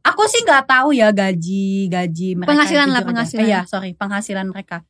[0.04, 2.52] Aku sih nggak tahu ya gaji gaji mereka.
[2.52, 3.48] Penghasilan lah, penghasilan.
[3.48, 4.84] Iya sorry penghasilan mereka.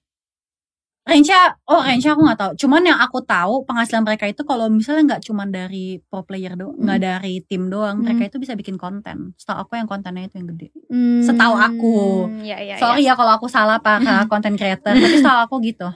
[1.03, 1.35] Range
[1.67, 2.51] oh range aku nggak tahu.
[2.57, 6.79] Cuman yang aku tahu penghasilan mereka itu kalau misalnya nggak cuman dari pro player doang,
[6.79, 7.07] nggak Hmm.
[7.09, 8.07] dari tim doang, Hmm.
[8.07, 9.35] mereka itu bisa bikin konten.
[9.35, 10.71] Setahu aku yang kontennya itu yang gede.
[10.87, 11.97] Hmm, Setahu aku.
[12.39, 13.99] Iya, iya, Sorry ya kalau aku salah para
[14.31, 15.91] content creator, tapi setahu aku gitu.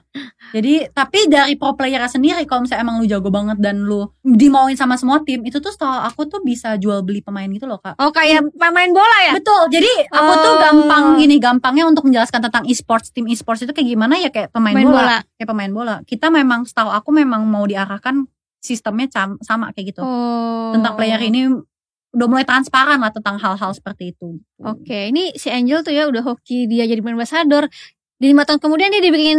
[0.49, 4.75] Jadi tapi dari pro player sendiri kalau misalnya emang lu jago banget dan lu dimauin
[4.75, 7.95] sama semua tim, itu tuh setahu aku tuh bisa jual beli pemain gitu loh kak.
[7.97, 9.33] Oh, kayak pemain bola ya?
[9.35, 9.71] Betul.
[9.71, 10.59] Jadi aku tuh Oh.
[10.59, 14.73] gampang gini, gampangnya untuk menjelaskan tentang e-sports, tim e-sports itu kayak gimana ya kayak pemain
[14.73, 15.17] Pemain bola, bola.
[15.37, 15.95] kayak pemain bola.
[16.03, 18.25] Kita memang setahu aku memang mau diarahkan
[18.57, 20.01] sistemnya cam- sama kayak gitu.
[20.01, 20.73] Oh.
[20.73, 21.53] Tentang player ini
[22.15, 24.41] udah mulai transparan lah tentang hal-hal seperti itu.
[24.63, 27.69] Oke, ini si Angel tuh ya udah hoki dia jadi ambassador.
[28.17, 29.37] Di lima tahun kemudian dia dibikin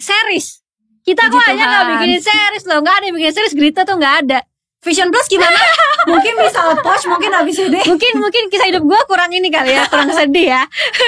[0.00, 0.64] series.
[1.04, 1.92] Kita kok aja nggak Tuhan.
[2.00, 3.54] bikinin series loh, nggak ada yang bikin series.
[3.54, 4.40] Grita tuh nggak ada.
[4.84, 5.56] Vision Plus gimana?
[6.12, 7.80] mungkin bisa approach, mungkin habis ini.
[7.84, 10.62] Mungkin mungkin kisah hidup gue kurang ini kali ya, kurang sedih ya.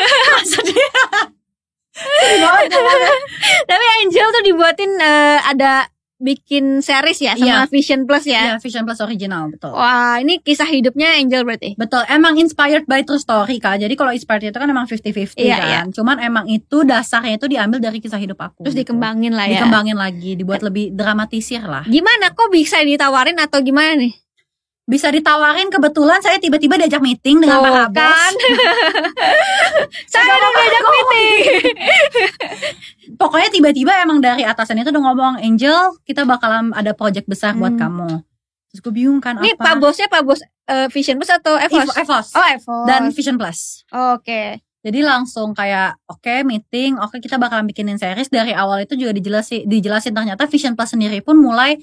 [0.52, 1.35] Sedih.
[3.70, 7.68] Tapi Angel tuh dibuatin eh, ada bikin series ya sama Iya.
[7.68, 8.40] Vision Plus ya.
[8.40, 9.76] Iya, Vision Plus original, betul.
[9.76, 11.76] Wah, ini kisah hidupnya Angel berarti.
[11.76, 13.84] Betul, emang inspired by true story kak.
[13.84, 15.92] Jadi kalau inspired itu kan emang 50-50 Iya, kan.
[15.92, 18.64] Cuman emang itu dasarnya itu diambil dari kisah hidup aku.
[18.64, 18.96] Terus gitu.
[18.96, 19.60] dikembangin lah ya.
[19.60, 21.84] Dikembangin lagi, dibuat lebih dramatisir lah.
[21.84, 24.16] Gimana kok bisa ditawarin atau gimana nih?
[24.86, 27.96] Bisa ditawarin kebetulan saya tiba-tiba diajak meeting dengan Tuh, para bos.
[27.96, 28.32] kan.
[30.06, 31.42] Saya udah diajak meeting.
[33.14, 37.74] Pokoknya tiba-tiba emang dari atasan itu udah ngomong, Angel, kita bakalan ada project besar buat
[37.74, 37.80] Hmm.
[37.80, 38.08] kamu.
[38.68, 39.62] Terus gue bingung kan Ini apa?
[39.64, 41.82] Pak Bosnya Pak Bos eh, Vision Plus atau Evos?
[41.82, 42.26] Evo- Evos.
[42.32, 42.84] Oh, Evos.
[42.84, 43.82] Dan Vision Plus.
[43.90, 44.62] Oke.
[44.80, 49.66] Jadi langsung kayak oke meeting, oke kita bakalan bikinin series dari awal itu juga dijelasin
[49.66, 51.74] dijelasin ternyata Vision Plus sendiri pun mulai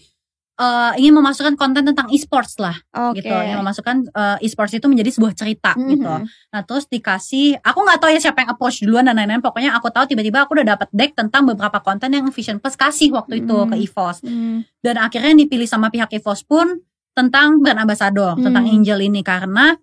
[0.54, 3.26] eh, ingin memasukkan konten tentang e-sports lah Oke.
[3.26, 5.88] gitu, ingin memasukkan eh, e-sports itu menjadi sebuah cerita Mhm.
[5.98, 6.13] gitu.
[6.54, 9.42] Nah terus dikasih, aku nggak tahu ya siapa yang approach duluan dan lain-lain.
[9.42, 13.10] Pokoknya aku tahu tiba-tiba aku udah dapat deck tentang beberapa konten yang Vision Plus kasih
[13.12, 13.70] waktu itu Hmm.
[13.74, 14.18] ke EVOS.
[14.22, 14.62] Hmm.
[14.80, 16.82] Dan akhirnya dipilih sama pihak EVOS pun
[17.13, 18.46] tentang brand ambassador, Hmm.
[18.46, 19.74] tentang Angel ini karena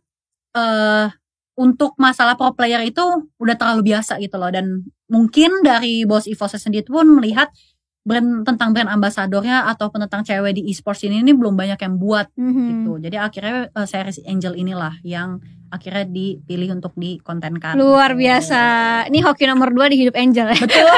[0.50, 1.06] eh
[1.54, 3.02] untuk masalah pro player itu
[3.36, 4.80] udah terlalu biasa gitu loh dan
[5.12, 7.52] mungkin dari bos EVOS sendiri pun melihat
[8.00, 12.32] brand tentang brand ambasadornya ataupun tentang cewek di e-sports ini ini belum banyak yang buat
[12.32, 12.64] Mhm.
[12.66, 12.92] gitu.
[12.98, 15.36] Jadi akhirnya eh, series Angel inilah yang
[15.68, 17.76] akhirnya dipilih untuk dikontenkan.
[17.76, 18.24] Luar Gitu.
[18.24, 18.62] biasa.
[19.06, 20.58] Ini hoki nomor dua di hidup Angel ya.
[20.58, 20.88] Betul.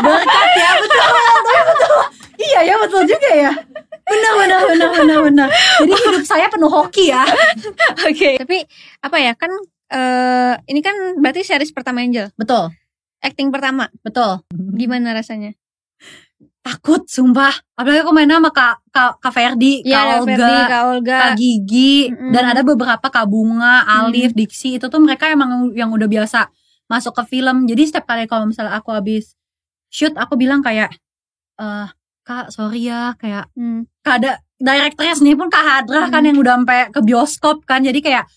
[0.00, 2.00] Berkat ya betul, betul, betul.
[2.40, 3.52] Iya ya betul juga ya.
[4.02, 5.48] Benar benar benar benar benar.
[5.78, 7.24] Jadi hidup saya penuh hoki ya.
[8.08, 8.38] Oke.
[8.38, 8.58] Tapi
[9.00, 9.50] apa ya kan
[9.90, 12.28] eh ini kan berarti series pertama Angel.
[12.34, 12.70] Betul,
[13.18, 13.90] Acting pertama.
[14.00, 14.44] betul.
[14.74, 15.50] Gimana rasanya?
[16.60, 17.56] Takut sumpah.
[17.72, 21.16] Apalagi aku main sama Kak Kak, Kak Ferdi, Kak Iya, ada Olga, Ferdi, Kak Olga.
[21.16, 22.30] Kak Gigi Mm-mm.
[22.30, 26.52] dan ada beberapa Kak Bunga, Alif, Diksi itu tuh mereka emang yang udah biasa
[26.84, 27.64] masuk ke film.
[27.64, 29.32] Jadi setiap kali kalau misalnya aku habis
[29.88, 30.92] shoot aku bilang kayak
[31.56, 31.88] eh
[32.20, 33.88] Kak sorry ya kayak Hmm.
[34.00, 36.28] Kak ada direkturnya sendiri pun Kak Hadra kan Hmm.
[36.28, 37.80] yang udah sampai ke bioskop kan.
[37.80, 38.28] Jadi kayak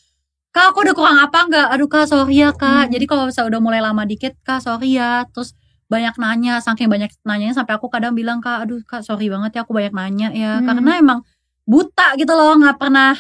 [0.49, 1.67] Kak aku udah kurang apa enggak?
[1.67, 2.88] Aduh Kak sorry ya Kak.
[2.88, 2.93] Hmm.
[2.93, 5.27] Jadi kalau misalnya udah mulai lama dikit Kak sorry ya.
[5.27, 5.51] Terus
[5.93, 9.62] banyak nanya saking banyak nanyanya sampai aku kadang bilang Kak aduh Kak sorry banget ya
[9.62, 10.58] aku banyak nanya ya.
[10.58, 10.65] Hmm.
[10.65, 11.19] Karena emang
[11.63, 13.13] buta gitu loh nggak pernah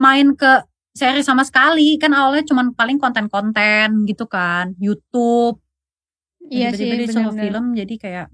[0.00, 0.64] main ke
[0.96, 5.60] seri sama sekali kan awalnya cuman paling konten-konten gitu kan YouTube
[6.46, 8.26] Iya sih, tiba-tiba disuruh film jadi kayak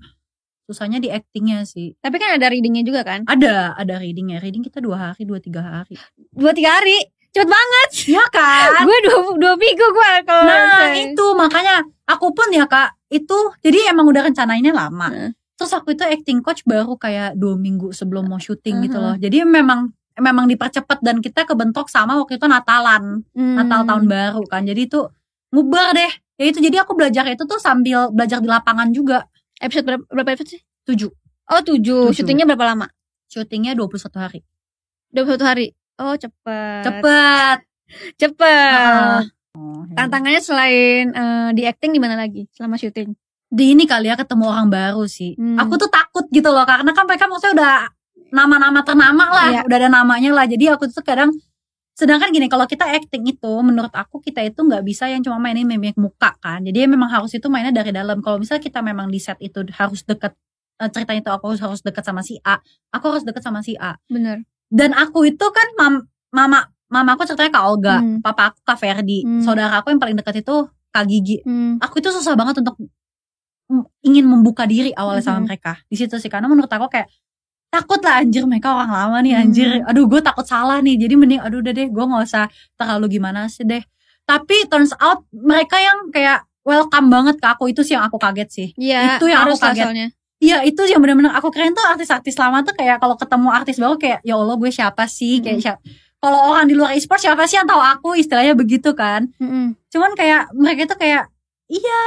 [0.68, 3.26] susahnya di actingnya sih Tapi kan ada readingnya juga kan?
[3.26, 5.98] ada ada readingnya reading kita dua hari dua tiga hari
[6.32, 7.02] Dua tiga hari.
[7.32, 7.88] Cepet banget.
[8.10, 12.64] ya kan gue dua, dua minggu gue kalau nah saya- itu makanya aku pun ya
[12.64, 15.30] kak itu jadi emang udah rencanainnya lama Heeh.
[15.54, 19.12] terus aku itu acting coach baru kayak dua minggu sebelum mau syuting gitu Uh-huh.
[19.12, 23.56] loh jadi memang memang dipercepat dan kita kebentok sama waktu itu Natalan Hmm.
[23.56, 25.00] Natal tahun baru kan jadi itu
[25.48, 29.24] ngubar deh ya itu jadi aku belajar itu tuh sambil belajar di lapangan juga
[29.56, 30.62] Episode berapa, berapa episode sih?
[30.84, 31.08] tujuh
[31.48, 32.08] Oh tujuh.
[32.08, 32.14] Tujuh.
[32.14, 32.86] Syutingnya berapa lama?
[33.24, 34.40] syutingnya 21 hari
[35.08, 35.72] Dua satu hari.
[35.96, 36.82] Oh cepet.
[36.82, 37.58] cepet
[38.16, 39.22] Cepet.
[39.52, 39.94] Oh, ya.
[39.98, 43.12] Tantangannya selain eh, di acting di mana lagi selama syuting?
[43.52, 45.60] di ini kali ya ketemu orang baru sih Hmm.
[45.60, 47.76] aku tuh takut gitu loh karena kan mereka maksudnya udah
[48.32, 49.60] nama-nama ternama lah Iya.
[49.68, 51.28] udah ada namanya lah jadi aku tuh kadang
[51.92, 55.68] sedangkan gini kalau kita acting itu menurut aku kita itu nggak bisa yang cuma mainin
[55.68, 59.20] mimik muka kan jadi memang harus itu mainnya dari dalam kalau misalnya kita memang di
[59.20, 60.32] set itu harus deket
[60.80, 62.56] eh, ceritanya itu aku harus harus deket sama si A
[62.88, 64.48] aku harus deket sama si A Bener.
[64.72, 65.94] Dan aku itu kan mam,
[66.32, 68.20] mama mama aku ceritanya Kak Olga, Hmm.
[68.20, 69.40] papa aku Kak Ferdi, Hmm.
[69.40, 71.40] saudara aku yang paling dekat itu Kak Gigi.
[71.40, 71.76] Hmm.
[71.80, 72.76] Aku itu susah banget untuk
[74.04, 75.46] ingin membuka diri awalnya sama Mhm.
[75.48, 75.72] mereka.
[75.88, 77.08] Di situ sih karena menurut aku kayak
[77.72, 79.42] takut lah anjir mereka orang lama nih Hmm.
[79.48, 79.68] anjir.
[79.88, 81.00] Aduh gue takut salah nih.
[81.00, 82.44] Jadi mending aduh udah deh gue nggak usah
[82.76, 83.80] terlalu gimana sih deh.
[84.28, 88.48] Tapi turns out mereka yang kayak welcome banget ke aku itu sih yang aku kaget
[88.52, 88.68] sih.
[88.76, 89.88] Iya, Itu yang aku kaget.
[89.88, 90.08] soalnya.
[90.42, 93.94] Iya itu yang benar-benar aku keren tuh artis-artis lama tuh kayak kalau ketemu artis baru
[93.94, 95.38] kayak ya Allah gue siapa sih?
[95.38, 95.80] Kayak siapa.
[96.18, 98.18] Kalau orang di luar e-sport siapa sih yang tahu aku?
[98.18, 99.30] Istilahnya begitu kan.
[99.38, 99.78] Mm-mm.
[99.86, 101.30] Cuman kayak mereka tuh kayak
[101.70, 102.02] iya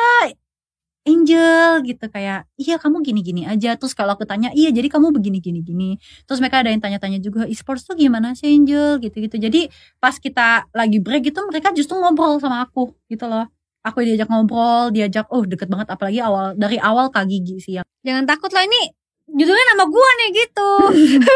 [1.05, 3.79] Angel gitu kayak iya kamu gini-gini aja.
[3.79, 5.89] Terus kalau aku tanya iya jadi kamu begini gini gini.
[6.27, 8.99] Terus mereka ada yang tanya-tanya juga e-sports tuh gimana sih Angel?
[8.99, 9.39] Gitu-gitu.
[9.39, 9.71] Jadi
[10.03, 13.47] pas kita lagi break gitu mereka justru ngobrol sama aku gitu loh
[13.85, 17.85] aku diajak ngobrol diajak oh deket banget apalagi awal dari awal kak Gigi sih yang
[18.01, 18.89] Jangan takut lah ini
[19.25, 20.69] judulnya nama gua nih gitu.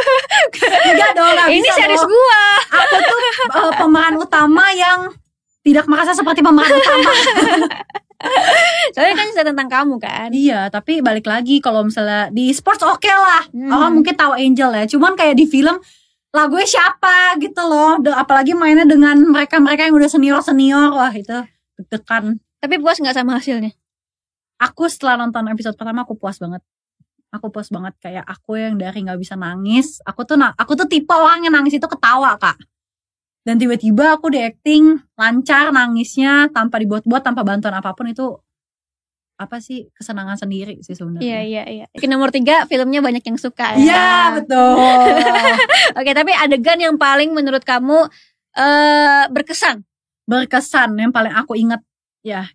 [0.93, 2.13] enggak dong nggak ini bisa series dong.
[2.13, 2.43] gua.
[2.77, 4.99] aku tuh uh, pemeran utama yang
[5.65, 7.11] tidak merasa seperti pemeran utama
[8.93, 10.27] Soalnya kan cerita tentang kamu kan.
[10.35, 13.47] Iya, tapi balik lagi kalau misalnya di sports oke lah.
[13.47, 13.71] Hmm.
[13.71, 14.83] Orang mungkin tahu Angel ya.
[14.91, 15.79] Cuman kayak di film
[16.35, 17.95] lagunya siapa gitu loh.
[18.11, 20.91] Apalagi mainnya dengan mereka-mereka yang udah senior-senior.
[20.91, 21.31] Wah, itu
[21.79, 22.35] deg-degan.
[22.59, 23.71] Tapi puas nggak sama hasilnya?
[24.59, 26.59] Aku setelah nonton episode pertama aku puas banget.
[27.31, 30.03] Aku puas banget kayak aku yang dari nggak bisa nangis.
[30.03, 32.59] Aku tuh na- aku tuh tipe orang yang nangis itu ketawa, Kak.
[33.47, 38.35] Dan tiba-tiba aku di acting lancar nangisnya tanpa dibuat-buat, tanpa bantuan apa pun itu
[39.39, 41.23] apa sih kesenangan sendiri sih sebenarnya.
[41.23, 41.85] Iya iya iya.
[41.95, 43.79] Ke nomor tiga filmnya banyak yang suka ya.
[43.79, 44.75] Iya betul.
[46.03, 48.11] Oke tapi adegan yang paling menurut kamu
[48.59, 49.87] eh berkesan.
[50.29, 51.81] Berkesan yang paling aku inget
[52.21, 52.45] ya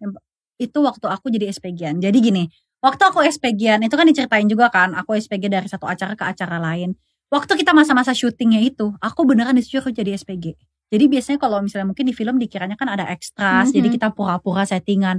[0.63, 1.99] itu waktu aku jadi SPG-an.
[1.99, 2.47] Jadi gini,
[2.79, 6.63] waktu aku SPG-an itu kan diceritain juga kan, aku SPG dari satu acara ke acara
[6.63, 6.95] lain.
[7.35, 10.55] Waktu kita masa-masa syutingnya itu, aku beneran disuruh jadi SPG.
[10.95, 13.75] Jadi biasanya kalau misalnya mungkin di film dikiranya kan ada ekstras, Mhm.
[13.75, 15.19] jadi kita pura-pura settingan.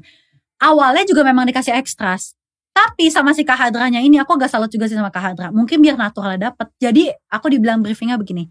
[0.63, 2.39] Awalnya juga memang dikasih ekstras.
[2.71, 5.47] Tapi sama si Kak Hadranya ini aku agak salut juga sih sama Kak Hadra.
[5.51, 6.71] Mungkin biar naturalnya dapet.
[6.79, 8.47] Jadi aku dibilang briefingnya begini.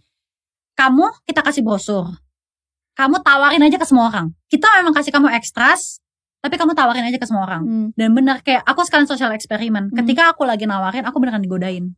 [0.77, 2.09] Kamu kita kasih brosur.
[2.95, 4.31] Kamu tawarin aja ke semua orang.
[4.47, 5.99] Kita memang kasih kamu ekstras,
[6.39, 7.63] tapi kamu tawarin aja ke semua orang.
[7.67, 7.87] Hmm.
[7.99, 9.91] Dan bener kayak aku sekalian social eksperimen.
[9.91, 9.97] Hmm.
[9.99, 11.95] Ketika aku lagi nawarin, aku beneran digodain.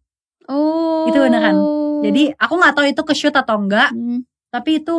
[0.49, 1.05] Oh.
[1.11, 1.55] Itu beneran.
[2.07, 4.25] Jadi aku nggak tahu itu ke shoot atau enggak, Hmm.
[4.49, 4.95] tapi itu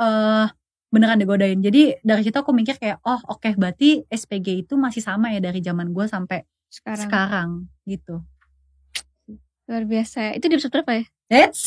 [0.00, 0.46] eh
[0.88, 1.58] beneran digodain.
[1.58, 5.58] Jadi dari situ aku mikir kayak, oh oke berarti SPG itu masih sama ya dari
[5.58, 7.02] zaman gue sampai sekarang.
[7.02, 7.48] sekarang
[7.84, 8.22] gitu.
[9.64, 10.36] Luar biasa.
[10.36, 11.04] Itu di episode berapa ya?
[11.32, 11.64] It's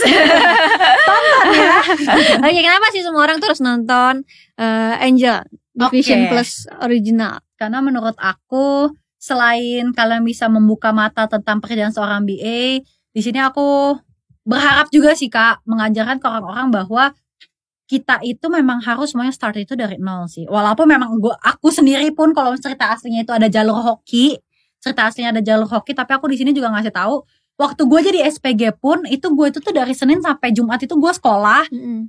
[1.10, 1.76] tonton ya.
[2.46, 4.22] Oke, kenapa sih semua orang tuh harus nonton
[4.62, 5.42] eh, Angel
[5.74, 6.30] Division Oke.
[6.30, 7.42] Plus original?
[7.58, 13.98] Karena menurut aku selain kalian bisa membuka mata tentang pekerjaan seorang BA, di sini aku
[14.46, 17.12] berharap juga sih kak mengajarkan ke orang-orang bahwa
[17.90, 20.46] kita itu memang harus semuanya start itu dari nol sih.
[20.46, 24.38] Walaupun memang gua aku sendiri pun kalau cerita aslinya itu ada jalur hoki,
[24.78, 27.26] cerita aslinya ada jalur hoki, tapi aku di sini juga ngasih tahu
[27.58, 31.12] waktu gue jadi SPG pun itu gue itu tuh dari Senin sampai Jumat itu gue
[31.12, 32.06] sekolah Mm-mm.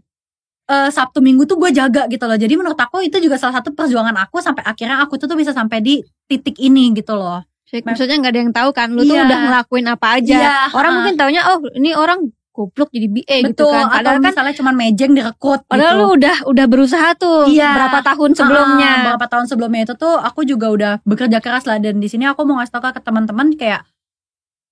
[0.67, 2.37] eh, Sabtu Minggu tuh gue jaga gitu loh.
[2.37, 5.51] Jadi menurut aku itu juga salah satu perjuangan aku sampai akhirnya aku tuh tuh bisa
[5.51, 7.41] sampai di titik ini gitu loh.
[7.69, 9.25] Maksudnya nggak ada yang tahu kan, lu tuh Iya.
[9.25, 10.37] udah ngelakuin apa aja.
[10.37, 10.97] Iya, orang ha.
[10.97, 13.71] mungkin taunya, oh ini orang goblok jadi BA gitu Betul.
[13.71, 13.85] kan.
[13.87, 16.01] Atau Padahal kan, misalnya cuman mejeng direkrut padahal gitu.
[16.01, 17.71] lu udah udah berusaha tuh Iya.
[17.77, 18.89] berapa tahun sebelumnya.
[18.91, 22.25] Ah, beberapa tahun sebelumnya itu tuh aku juga udah bekerja keras lah dan di sini
[22.25, 23.85] aku mau ngasih tau ke teman-teman kayak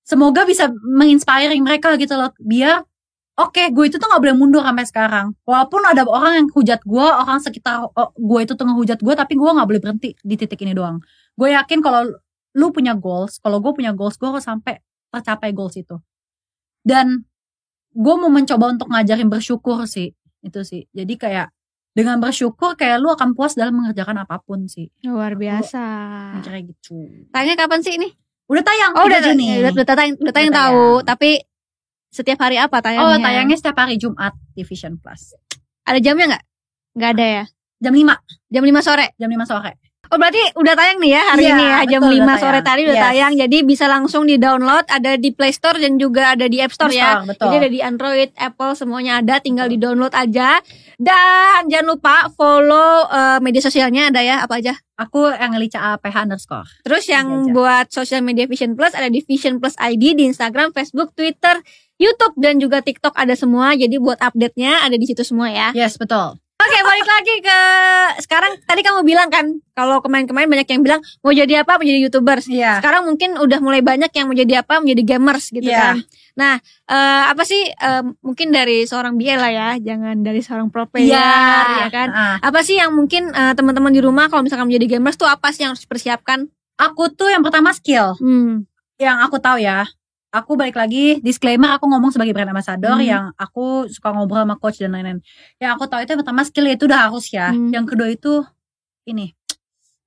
[0.07, 2.31] semoga bisa menginspiring mereka gitu loh.
[2.39, 2.87] Biar
[3.37, 5.27] oke gue itu tuh nggak boleh mundur sampai sekarang.
[5.43, 9.35] Walaupun ada orang yang hujat gue orang sekitar oh, gue itu tuh ngehujat gue tapi
[9.35, 11.03] gue nggak boleh berhenti di titik ini doang.
[11.35, 12.07] Gue yakin kalau
[12.57, 14.79] lu punya goals kalau gue punya goals gue harus sampai
[15.11, 15.99] tercapai goals itu.
[16.87, 17.27] Dan
[17.91, 20.15] gue mau mencoba untuk ngajarin bersyukur sih
[20.47, 20.87] itu sih.
[20.95, 21.51] Jadi kayak
[21.97, 24.93] dengan bersyukur kayak lu akan puas dalam mengerjakan apa pun sih.
[25.03, 25.83] Luar biasa.
[26.45, 27.09] kira gitu.
[27.35, 28.26] Tanya kapan sih ini?
[28.47, 31.07] Udah tayang Oh 3 udah Juni udah, udah tayang, udah tayang Udah tahu, tayang.
[31.07, 31.31] tapi
[32.09, 33.07] setiap hari apa tayangnya?
[33.07, 35.35] oh tayangnya setiap hari Jumat di Vision Plus
[35.83, 36.45] Ada jamnya nggak?
[36.95, 37.45] Nggak ada ya.
[37.79, 38.07] jam 5
[38.49, 39.07] Jam 5 sore.
[39.15, 39.73] jam 5 sore
[40.07, 42.61] Oh berarti udah tayang nih ya hari Iya, ini ya jam betul, 5 udah sore
[42.63, 43.05] tadi udah Yes.
[43.11, 43.33] tayang.
[43.37, 46.91] Jadi bisa langsung di download ada di Play Store dan juga ada di App Store
[46.91, 47.21] ya.
[47.21, 50.63] Store, betul Jadi ada di Android, Apple semuanya ada, tinggal di download aja.
[50.97, 54.75] Dan jangan lupa follow eh, media sosialnya ada ya apa aja.
[54.97, 59.61] aku yang Lica APH underscore Terus yang buat sosial media Vision Plus ada di Vision
[59.61, 61.61] Plus ID di Instagram, Facebook, Twitter,
[61.97, 63.77] YouTube dan juga TikTok ada semua.
[63.77, 65.69] Jadi buat update-nya ada di situ semua ya.
[65.73, 66.41] yes betul
[66.87, 67.61] balik lagi ke
[68.23, 69.47] sekarang tadi kamu bilang kan
[69.77, 72.49] Kalau kemarin-kemarin banyak yang bilang mau jadi apa, mau jadi youtubers.
[72.49, 72.81] Iya.
[72.81, 75.77] Sekarang mungkin udah mulai banyak yang mau jadi apa, menjadi gamers gitu Iya.
[75.77, 75.97] kan.
[76.33, 76.55] Nah,
[76.89, 81.13] eh, apa sih eh, mungkin dari seorang BL lah ya, jangan dari seorang pro player
[81.85, 82.09] ya kan.
[82.09, 82.37] Ah.
[82.41, 85.69] Apa sih yang mungkin eh, teman-teman di rumah kalau misalkan menjadi gamers tuh apa sih
[85.69, 86.49] yang harus dipersiapkan?
[86.81, 88.17] Aku tuh yang pertama skill.
[88.17, 88.65] Hmm.
[88.97, 89.85] Yang aku tahu ya.
[90.35, 93.07] Aku balik lagi disclaimer aku ngomong sebagai brand ambassador Hmm.
[93.07, 95.23] yang aku suka ngobrol sama coach dan lain-lain.
[95.57, 97.51] Yang aku tahu itu yang pertama skill itu udah harus ya.
[97.51, 97.71] Hmm.
[97.71, 98.33] Yang kedua itu
[99.05, 99.33] ini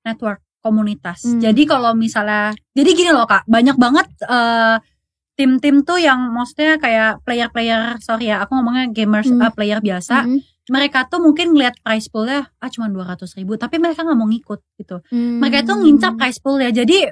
[0.04, 1.24] network komunitas.
[1.24, 1.40] Hmm.
[1.40, 4.78] Jadi kalau misalnya jadi gini loh Kak, banyak banget eh,
[5.34, 9.40] tim-tim tuh yang maksudnya kayak player-player sorry ya, aku ngomongnya gamers Hmm.
[9.40, 10.28] eh, player biasa.
[10.28, 10.44] Hmm.
[10.70, 14.60] Mereka tuh mungkin ngeliat price poolnya ah cuma 200 ribu, tapi mereka nggak mau ngikut
[14.78, 15.00] gitu.
[15.10, 15.40] Hmm.
[15.42, 16.70] Mereka itu ngincap price pool ya.
[16.70, 17.08] Jadi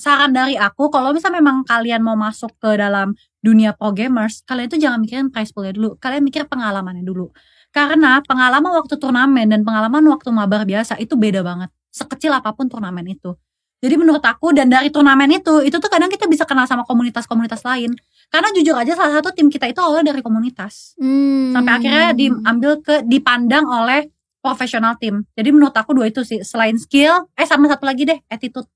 [0.00, 3.12] saran dari aku kalau misalnya memang kalian mau masuk ke dalam
[3.44, 6.00] dunia pro gamers, kalian itu jangan mikirin price poolnya dulu.
[6.00, 7.28] Kalian mikir pengalamannya dulu.
[7.70, 11.68] Karena pengalaman waktu turnamen dan pengalaman waktu mabar biasa itu beda banget.
[11.92, 13.36] Sekecil apa pun turnamen itu.
[13.80, 17.64] Jadi menurut aku dan dari turnamen itu, itu tuh kadang kita bisa kenal sama komunitas-komunitas
[17.64, 17.96] lain.
[18.28, 21.50] Karena jujur aja salah satu tim kita itu awalnya dari komunitas Hmm.
[21.50, 24.06] sampai akhirnya diambil ke dipandang oleh
[24.38, 25.24] profesional tim.
[25.34, 28.68] Jadi menurut aku dua itu sih selain skill, eh sama satu lagi deh attitude.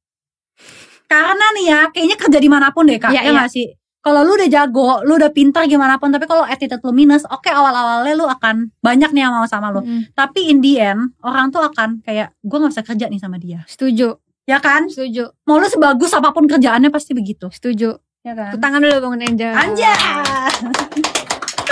[1.17, 3.43] Karena nih ya, kayaknya kerja di mana pun deh kak, Iya, ya iya.
[3.47, 3.67] sih?
[3.99, 7.47] Kalau lu udah jago, lu udah pintar gimana pun, tapi kalau attitude lu minus, oke
[7.47, 9.81] awal-awalnya lu akan banyak nih yang mau sama lu.
[9.81, 10.03] Hmm.
[10.13, 13.63] Tapi in the end, orang tuh akan kayak, gue nggak bisa kerja nih sama dia.
[13.65, 14.87] Setuju, Ya kan?
[14.87, 17.49] setuju, Mau lu sebagus apa pun kerjaannya pasti begitu.
[17.49, 17.97] setuju.
[18.21, 18.53] Ya kan?
[18.53, 19.53] Tepuk tangan dulu Bang Angel.
[19.53, 19.97] Anjay!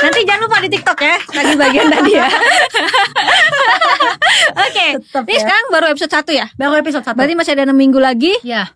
[0.03, 2.27] Nanti jangan lupa di TikTok ya, lagi bagian tadi ya.
[4.67, 5.41] Oke, Tetep ini ya.
[5.41, 6.47] sekarang baru episode 1 ya.
[6.55, 7.13] Baru episode 1.
[7.13, 8.33] Berarti masih ada 6 minggu lagi.
[8.43, 8.69] ya.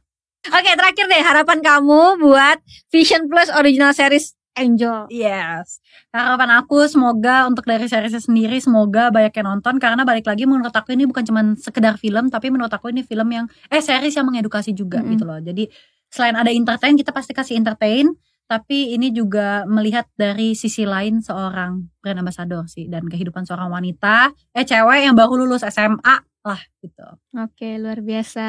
[0.47, 2.63] Oke, terakhir deh harapan kamu buat
[2.95, 5.11] Vision Plus original series Angel.
[5.13, 5.85] Yes.
[6.15, 10.73] Harapan aku semoga untuk dari seriesnya sendiri semoga banyak yang nonton karena balik lagi menurut
[10.73, 14.25] aku ini bukan cuma sekedar film tapi menurut aku ini film yang eh series yang
[14.25, 15.13] mengedukasi juga Mm-mm.
[15.13, 15.39] gitu loh.
[15.43, 15.69] Jadi
[16.09, 18.09] selain ada entertain kita pasti kasih entertain
[18.47, 24.31] tapi ini juga melihat dari sisi lain seorang brand ambassador sih dan kehidupan seorang wanita
[24.55, 27.07] eh cewek yang baru lulus SMA lah gitu.
[27.35, 28.47] Oke, luar biasa.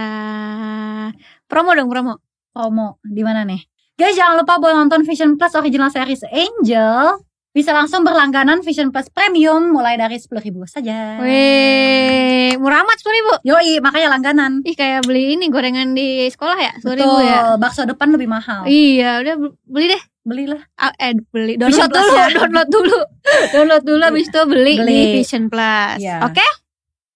[1.49, 2.21] Promo dong, promo.
[2.53, 3.61] Promo di mana nih?
[3.97, 7.17] Guys jangan lupa buat nonton Vision Plus original series Angel
[7.57, 11.17] bisa langsung berlangganan Vision Plus Premium mulai dari 10.000 saja.
[11.25, 13.33] Weh, murah amat 10 ribu.
[13.41, 14.61] Yoi, makanya langganan.
[14.61, 17.57] Ih, kayak beli ini gorengan di sekolah ya, 10 Betul, ribu ya.
[17.57, 18.69] bakso depan lebih mahal.
[18.69, 20.03] Iya, udah beli deh.
[20.21, 20.61] Belilah.
[20.77, 22.27] Ah, eh beli download dulu, ya.
[22.37, 22.99] download dulu.
[23.49, 24.93] download dulu habis itu beli, Beli.
[24.93, 25.97] di Vision Plus.
[25.97, 26.29] Iya.
[26.29, 26.45] Oke?